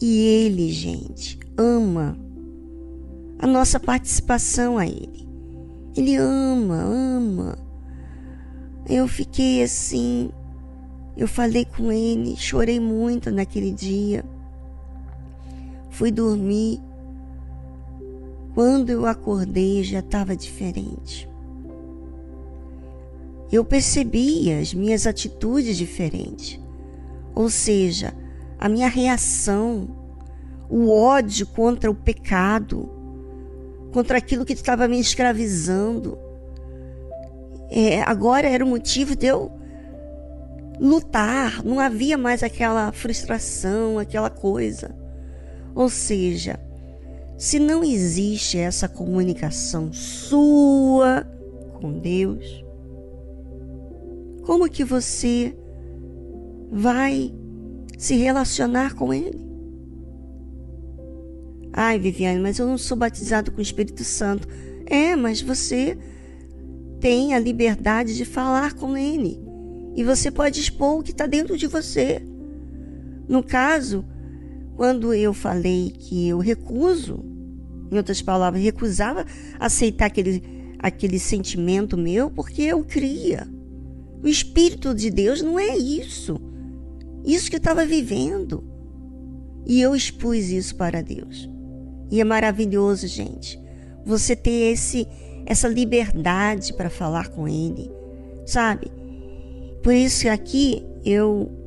[0.00, 2.16] E Ele, gente, ama
[3.38, 5.26] a nossa participação a Ele.
[5.96, 7.58] Ele ama, ama.
[8.86, 10.30] Eu fiquei assim,
[11.16, 14.24] eu falei com Ele, chorei muito naquele dia.
[15.90, 16.80] Fui dormir
[18.58, 21.30] quando eu acordei já estava diferente.
[23.52, 26.58] Eu percebia as minhas atitudes diferentes.
[27.36, 28.12] Ou seja,
[28.58, 29.88] a minha reação,
[30.68, 32.90] o ódio contra o pecado,
[33.92, 36.18] contra aquilo que estava me escravizando.
[37.70, 39.52] É, agora era o motivo de eu
[40.80, 44.96] lutar, não havia mais aquela frustração, aquela coisa.
[45.76, 46.58] Ou seja,
[47.38, 51.24] se não existe essa comunicação sua
[51.74, 52.64] com Deus,
[54.42, 55.56] como que você
[56.72, 57.32] vai
[57.96, 59.40] se relacionar com Ele?
[61.72, 64.48] Ai, Viviane, mas eu não sou batizado com o Espírito Santo.
[64.84, 65.96] É, mas você
[66.98, 69.40] tem a liberdade de falar com Ele.
[69.94, 72.20] E você pode expor o que está dentro de você.
[73.28, 74.04] No caso,
[74.78, 77.18] quando eu falei que eu recuso,
[77.90, 79.26] em outras palavras, recusava
[79.58, 80.40] aceitar aquele,
[80.78, 83.44] aquele sentimento meu porque eu cria.
[84.22, 86.40] O Espírito de Deus não é isso.
[87.24, 88.62] Isso que eu estava vivendo.
[89.66, 91.50] E eu expus isso para Deus.
[92.08, 93.60] E é maravilhoso, gente,
[94.06, 95.08] você ter esse
[95.44, 97.90] essa liberdade para falar com Ele,
[98.46, 98.92] sabe?
[99.82, 101.57] Por isso aqui eu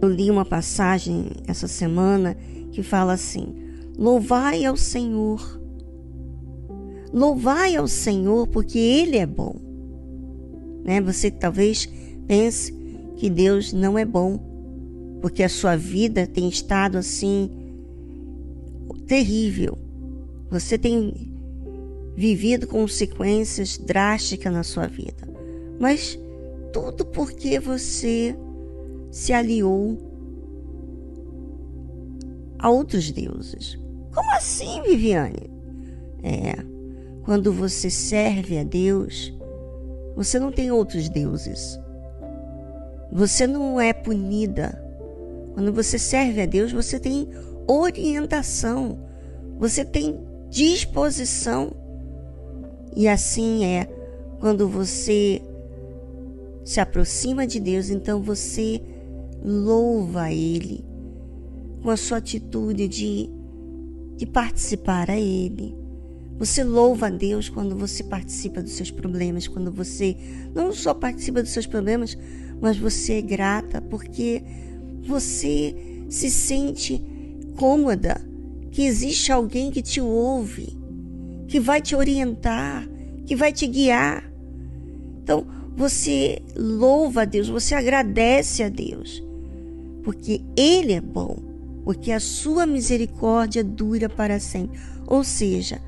[0.00, 2.36] eu li uma passagem essa semana
[2.72, 3.54] que fala assim:
[3.96, 5.60] Louvai ao Senhor.
[7.12, 9.56] Louvai ao Senhor porque Ele é bom.
[10.84, 11.00] Né?
[11.00, 11.88] Você talvez
[12.26, 12.72] pense
[13.16, 14.38] que Deus não é bom,
[15.20, 17.50] porque a sua vida tem estado assim
[19.06, 19.76] terrível.
[20.50, 21.12] Você tem
[22.14, 25.28] vivido consequências drásticas na sua vida.
[25.80, 26.18] Mas
[26.72, 28.36] tudo porque você
[29.10, 29.98] se aliou
[32.58, 33.78] a outros deuses.
[34.14, 35.50] Como assim, Viviane?
[36.22, 36.56] É,
[37.22, 39.32] quando você serve a Deus,
[40.16, 41.78] você não tem outros deuses.
[43.12, 44.82] Você não é punida.
[45.54, 47.28] Quando você serve a Deus, você tem
[47.66, 48.98] orientação,
[49.58, 50.18] você tem
[50.50, 51.72] disposição.
[52.96, 53.86] E assim é
[54.40, 55.42] quando você
[56.64, 58.80] se aproxima de Deus, então você
[59.42, 60.84] louva Ele
[61.82, 63.30] com a sua atitude de,
[64.16, 65.74] de participar a Ele.
[66.38, 70.16] Você louva a Deus quando você participa dos seus problemas, quando você
[70.54, 72.16] não só participa dos seus problemas,
[72.60, 74.42] mas você é grata porque
[75.04, 75.74] você
[76.08, 77.02] se sente
[77.56, 78.20] cômoda,
[78.70, 80.78] que existe alguém que te ouve,
[81.48, 82.88] que vai te orientar,
[83.26, 84.30] que vai te guiar.
[85.22, 85.46] Então,
[85.76, 89.22] você louva a Deus, você agradece a Deus,
[90.02, 91.36] porque Ele é bom,
[91.84, 94.78] porque a sua misericórdia dura para sempre.
[95.06, 95.80] Ou seja,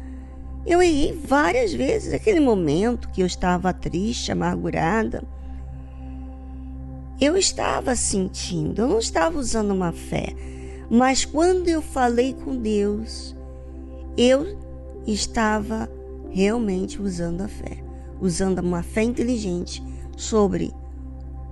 [0.67, 2.13] eu errei várias vezes.
[2.13, 5.23] Aquele momento que eu estava triste, amargurada,
[7.21, 10.35] eu estava sentindo, eu não estava usando uma fé,
[10.89, 13.37] mas quando eu falei com Deus,
[14.17, 14.59] eu
[15.07, 15.89] estava
[16.31, 17.85] realmente usando a fé,
[18.21, 19.83] usando uma fé inteligente
[20.17, 20.73] sobre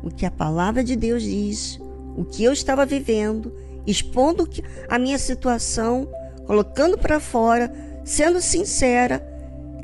[0.02, 1.78] o que a palavra de Deus diz,
[2.18, 3.54] o que eu estava vivendo,
[3.86, 4.48] expondo
[4.88, 6.08] a minha situação,
[6.46, 7.72] colocando para fora,
[8.04, 9.24] sendo sincera,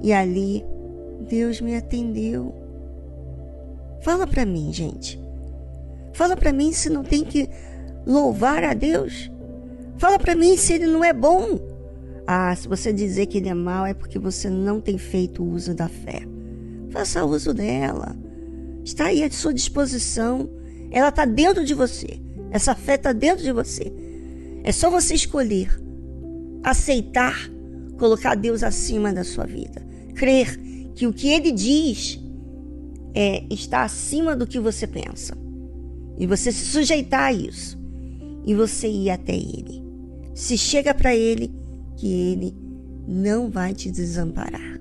[0.03, 0.65] e ali
[1.29, 2.53] Deus me atendeu.
[4.03, 5.23] Fala para mim, gente.
[6.13, 7.49] Fala para mim se não tem que
[8.05, 9.31] louvar a Deus.
[9.97, 11.61] Fala para mim se ele não é bom.
[12.27, 15.73] Ah, se você dizer que ele é mau é porque você não tem feito uso
[15.73, 16.23] da fé.
[16.91, 18.17] Faça uso dela.
[18.83, 20.51] Está aí à sua disposição.
[20.95, 22.21] Ela está dentro de você.
[22.53, 23.93] Essa fé está dentro de você.
[24.63, 25.69] É só você escolher
[26.63, 27.51] aceitar,
[27.99, 29.85] colocar Deus acima da sua vida.
[30.15, 30.57] Crer
[30.95, 32.21] que o que ele diz
[33.13, 35.37] é, está acima do que você pensa.
[36.17, 37.77] E você se sujeitar a isso.
[38.47, 39.83] E você ir até ele.
[40.33, 41.53] Se chega para ele,
[41.97, 42.55] que ele
[43.07, 44.81] não vai te desamparar.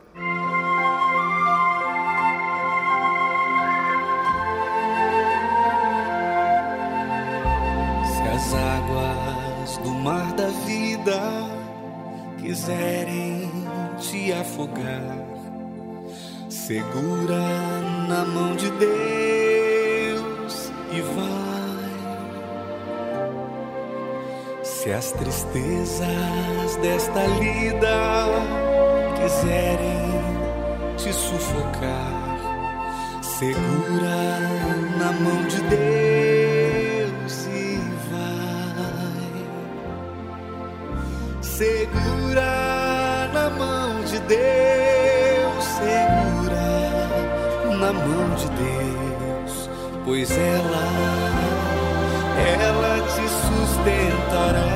[33.41, 34.39] Segura
[34.99, 37.81] na mão de Deus e
[38.11, 39.41] vai.
[41.41, 42.51] Segura
[43.33, 46.69] na mão de Deus, segura
[47.79, 49.69] na mão de Deus,
[50.05, 50.85] pois ela,
[52.61, 54.69] ela te sustentará.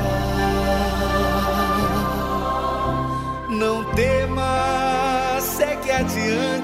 [3.48, 6.55] Não temas, segue adiante,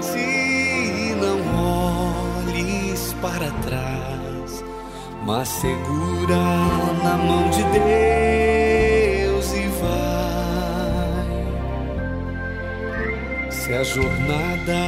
[3.32, 4.64] para trás,
[5.26, 6.38] mas segura
[7.04, 10.32] na mão de Deus e vai.
[13.50, 14.80] Se a jornada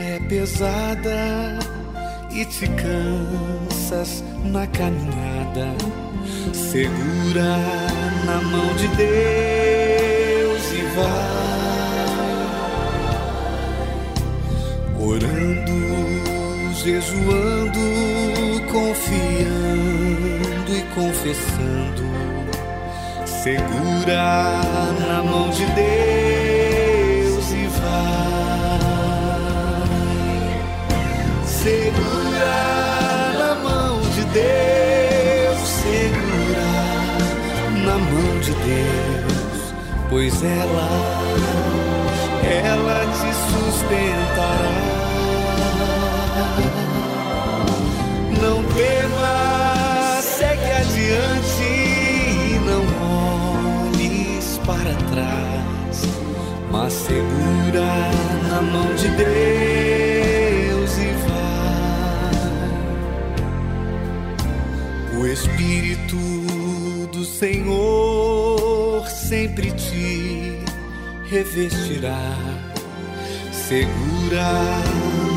[0.00, 1.58] é pesada
[2.30, 5.74] e te cansas na caminhada,
[6.52, 7.58] segura
[8.24, 11.35] na mão de Deus e vai.
[16.86, 17.82] Jejuando,
[18.70, 22.04] confiando e confessando,
[23.26, 24.60] segura
[25.00, 28.78] na mão de Deus e vai.
[31.44, 32.54] Segura
[33.36, 36.70] na mão de Deus, segura
[37.84, 39.74] na mão de Deus,
[40.08, 40.88] pois ela,
[42.44, 44.95] ela te sustentará.
[54.66, 56.02] Para trás,
[56.72, 58.10] mas segura
[58.50, 62.00] na mão de Deus e vai.
[65.20, 66.16] O Espírito
[67.12, 70.58] do Senhor sempre te
[71.30, 72.36] revestirá.
[73.52, 74.82] Segura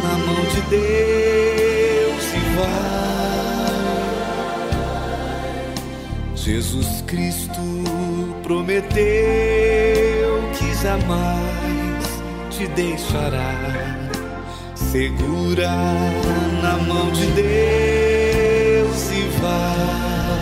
[0.04, 2.90] na mão de Deus e vai.
[6.36, 7.79] Jesus Cristo
[8.50, 12.04] prometeu que jamais
[12.50, 13.54] te deixará.
[14.74, 15.70] Segura
[16.64, 20.40] na mão de Deus e vai.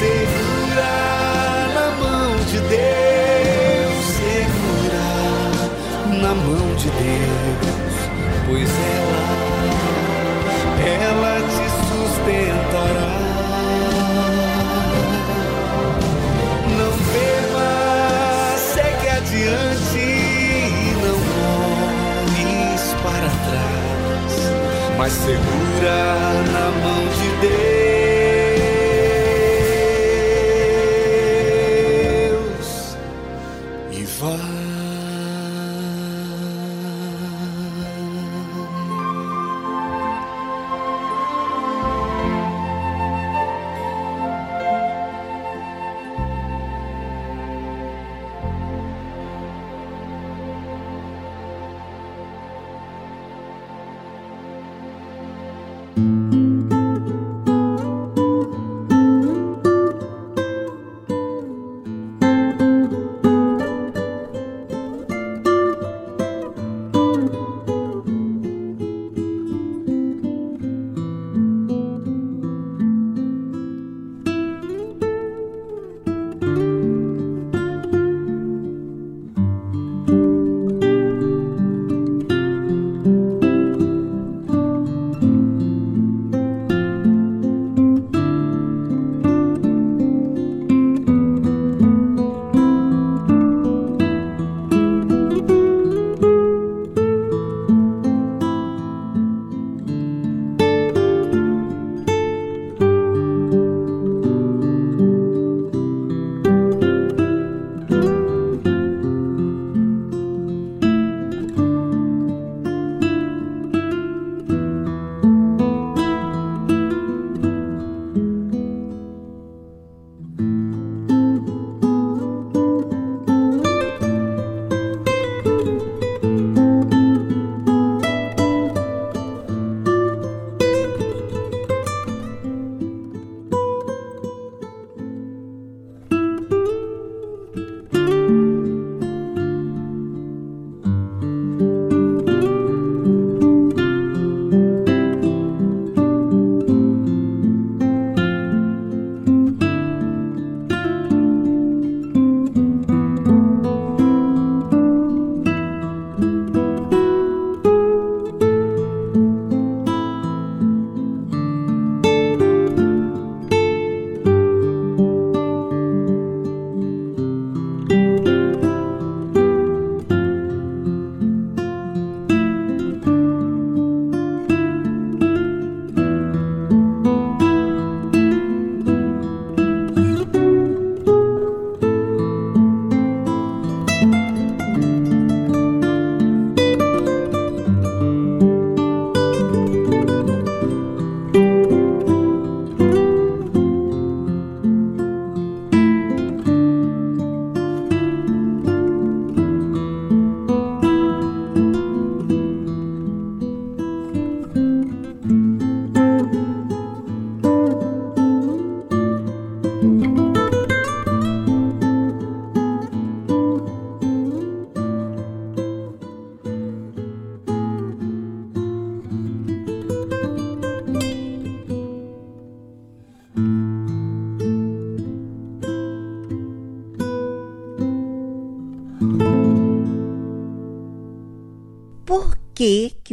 [0.00, 0.92] Segura
[1.72, 5.06] na mão de Deus, segura
[6.20, 7.94] na mão de Deus,
[8.48, 9.24] pois ela,
[10.84, 13.31] ela te sustentará.
[23.22, 24.52] para trás,
[24.98, 28.01] mas segura na mão de Deus.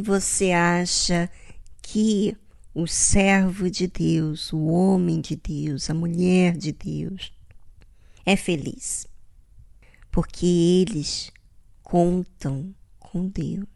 [0.10, 1.30] Você acha
[1.84, 2.36] que
[2.74, 7.32] o servo de Deus, o homem de Deus, a mulher de Deus
[8.26, 9.06] é feliz?
[10.12, 11.32] Porque eles
[11.84, 13.68] contam com Deus.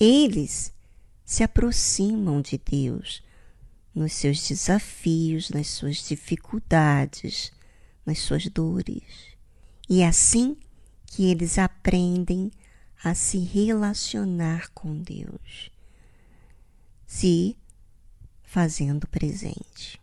[0.00, 0.72] Eles
[1.24, 3.22] se aproximam de Deus
[3.94, 7.52] nos seus desafios, nas suas dificuldades,
[8.04, 9.04] nas suas dores.
[9.88, 10.56] E é assim
[11.06, 12.50] que eles aprendem
[13.04, 15.70] a se relacionar com Deus,
[17.06, 17.54] se
[18.42, 20.00] fazendo presente.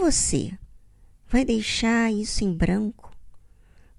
[0.00, 0.58] Você
[1.28, 3.16] vai deixar isso em branco?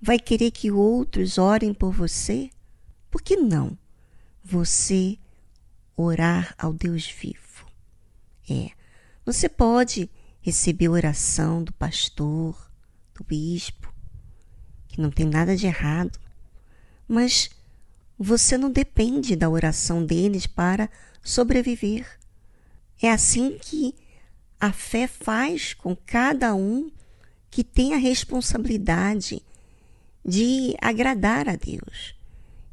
[0.02, 2.50] Vai querer que outros orem por você?
[3.10, 3.78] Por que não?
[4.44, 5.18] Você
[5.96, 7.66] orar ao Deus vivo.
[8.50, 8.72] É,
[9.26, 10.10] você pode
[10.42, 12.70] receber oração do pastor,
[13.16, 13.94] do bispo,
[14.90, 16.20] que não tem nada de errado,
[17.08, 17.50] mas
[18.24, 20.88] você não depende da oração deles para
[21.24, 22.06] sobreviver.
[23.02, 23.96] É assim que
[24.60, 26.92] a fé faz com cada um
[27.50, 29.42] que tem a responsabilidade
[30.24, 32.16] de agradar a Deus.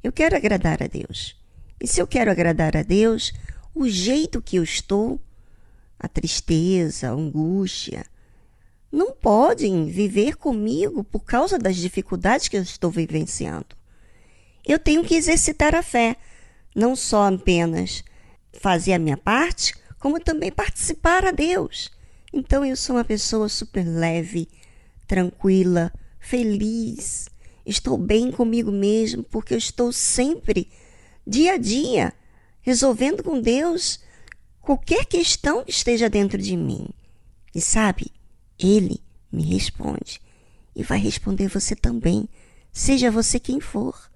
[0.03, 1.35] Eu quero agradar a Deus.
[1.81, 3.33] E se eu quero agradar a Deus,
[3.75, 5.19] o jeito que eu estou,
[5.99, 8.05] a tristeza, a angústia,
[8.93, 13.78] não podem viver comigo por causa das dificuldades que eu estou vivenciando.
[14.67, 16.17] Eu tenho que exercitar a fé,
[16.75, 18.05] não só apenas
[18.53, 21.91] fazer a minha parte, como também participar a Deus.
[22.33, 24.49] Então eu sou uma pessoa super leve,
[25.07, 27.29] tranquila, feliz.
[27.65, 30.71] Estou bem comigo mesmo porque eu estou sempre
[31.27, 32.13] dia a dia,
[32.61, 34.01] resolvendo com Deus
[34.61, 36.89] qualquer questão que esteja dentro de mim.
[37.55, 38.13] E sabe,
[38.59, 39.01] Ele
[39.33, 40.21] me responde
[40.75, 42.29] e vai responder você também,
[42.73, 44.08] seja você quem for.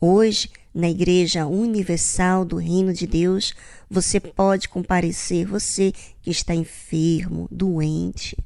[0.00, 3.54] Hoje, na Igreja Universal do Reino de Deus,
[3.88, 5.90] você pode comparecer, você
[6.20, 8.36] que está enfermo, doente.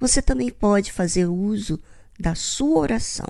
[0.00, 1.78] Você também pode fazer uso
[2.18, 3.28] da sua oração,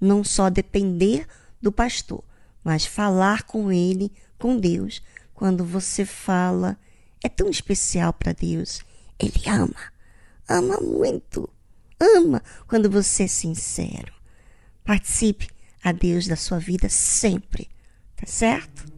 [0.00, 1.28] não só depender
[1.62, 2.24] do pastor,
[2.64, 5.00] mas falar com ele, com Deus.
[5.32, 6.76] Quando você fala,
[7.22, 8.80] é tão especial para Deus.
[9.16, 9.92] Ele ama,
[10.48, 11.48] ama muito,
[12.00, 14.12] ama quando você é sincero.
[14.84, 15.48] Participe
[15.88, 17.68] a Deus da sua vida sempre,
[18.16, 18.97] tá certo?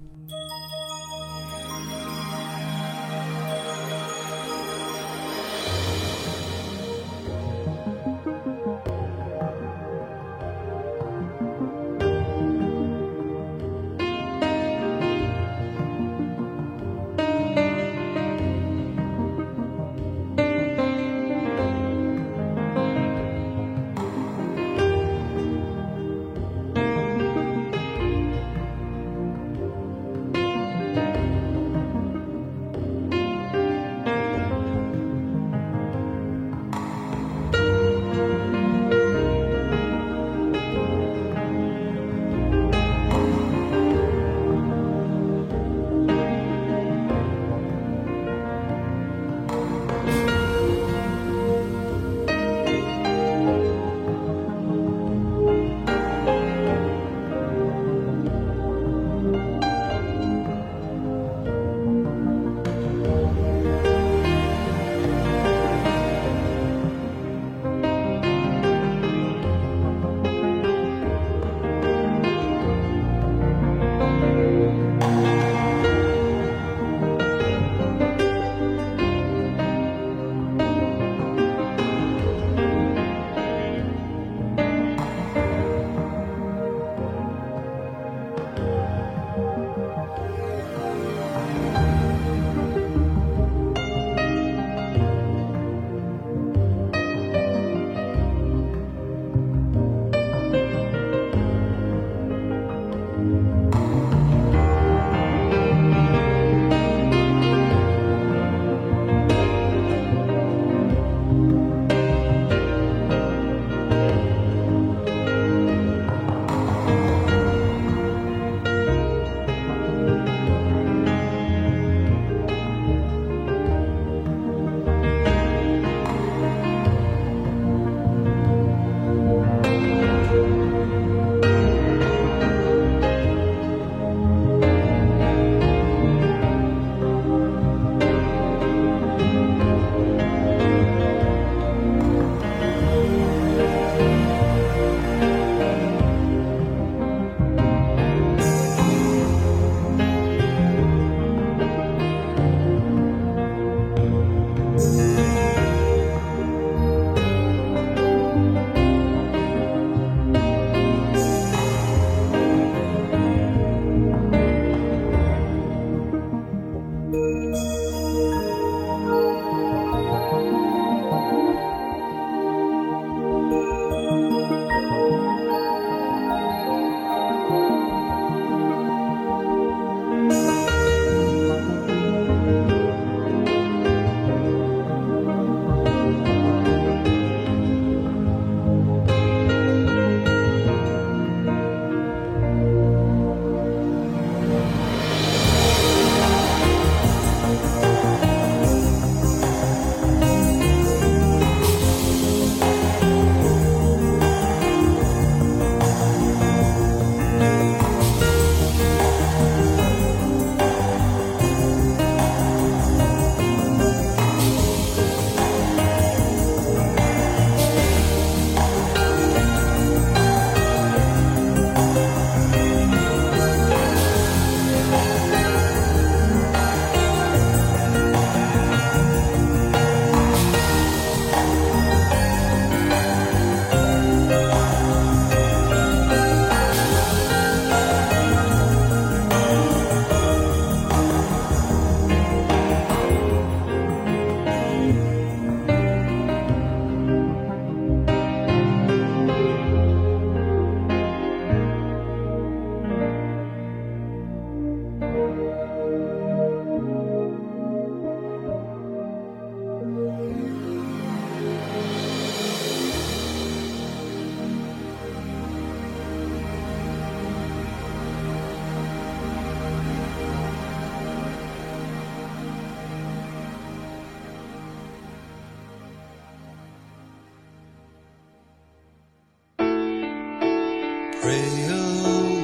[281.22, 282.39] Pray.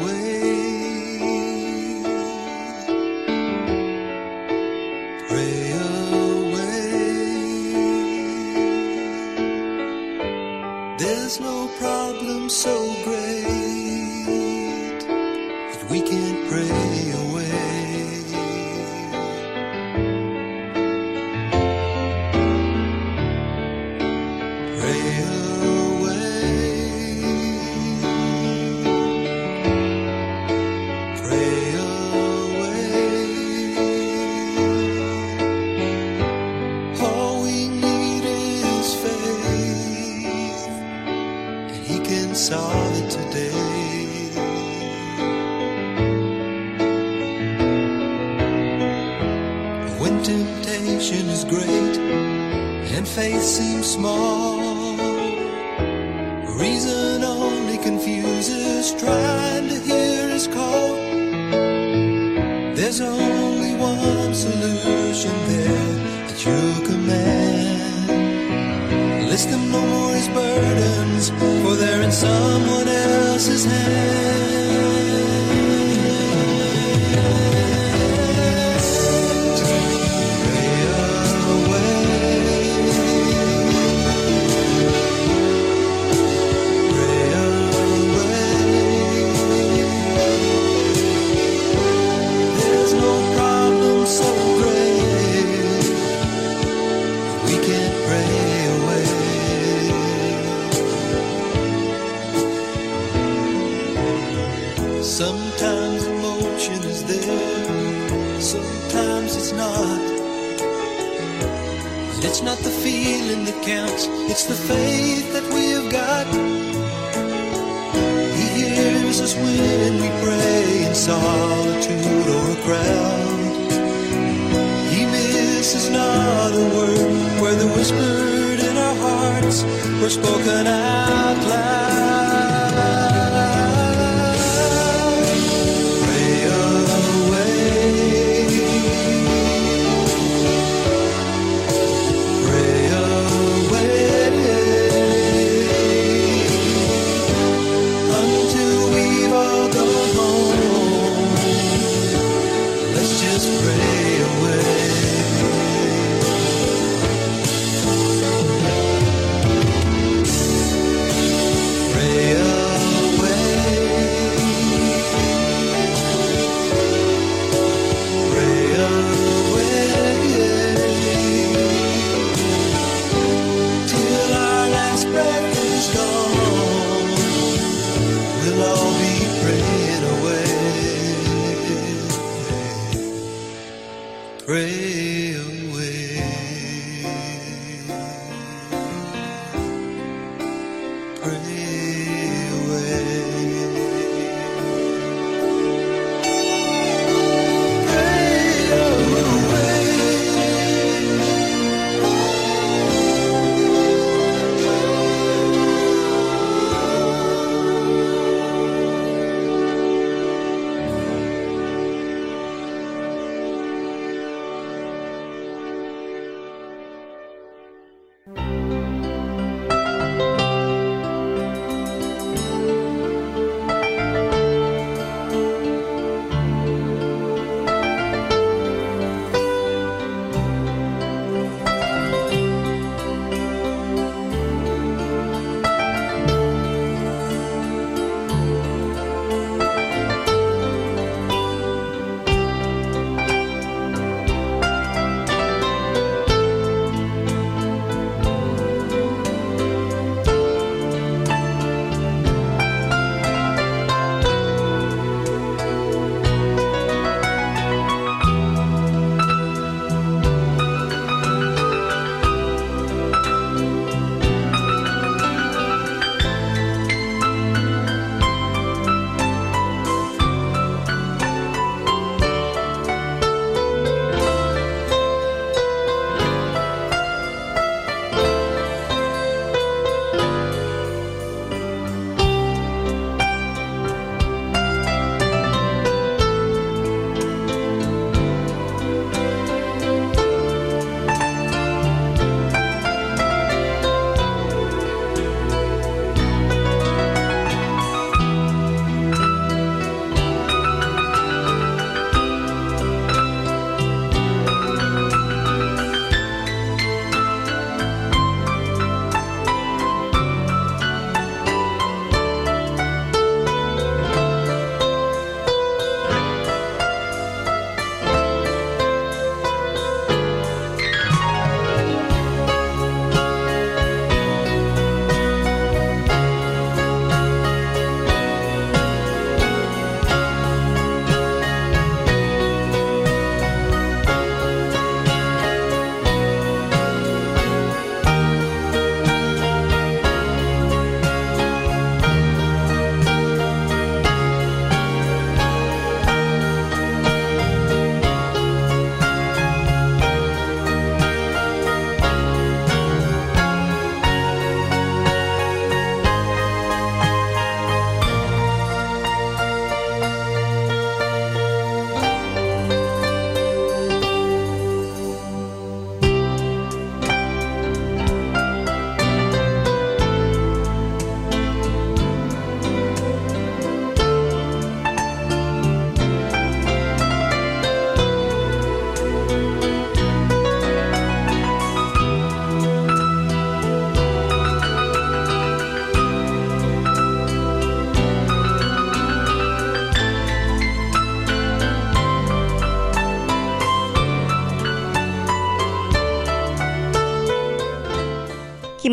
[184.46, 184.95] Pray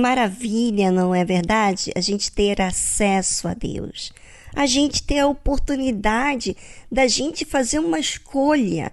[0.03, 1.93] maravilha, não é verdade?
[1.95, 4.11] A gente ter acesso a Deus.
[4.53, 6.57] A gente ter a oportunidade
[6.91, 8.91] da gente fazer uma escolha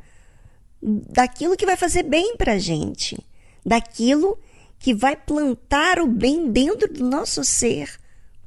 [0.81, 3.19] daquilo que vai fazer bem para a gente,
[3.67, 4.39] daquilo
[4.79, 7.91] que vai plantar o bem dentro do nosso ser.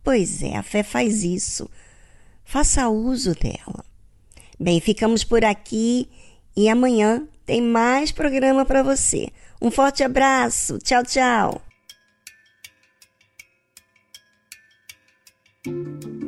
[0.02, 1.69] Pois é, a fé faz isso.
[2.45, 3.84] Faça uso dela.
[4.57, 6.10] Bem, ficamos por aqui
[6.56, 9.27] e amanhã tem mais programa para você.
[9.61, 10.80] Um forte abraço.
[10.80, 11.73] Tchau, tchau.
[15.65, 16.23] Thank you.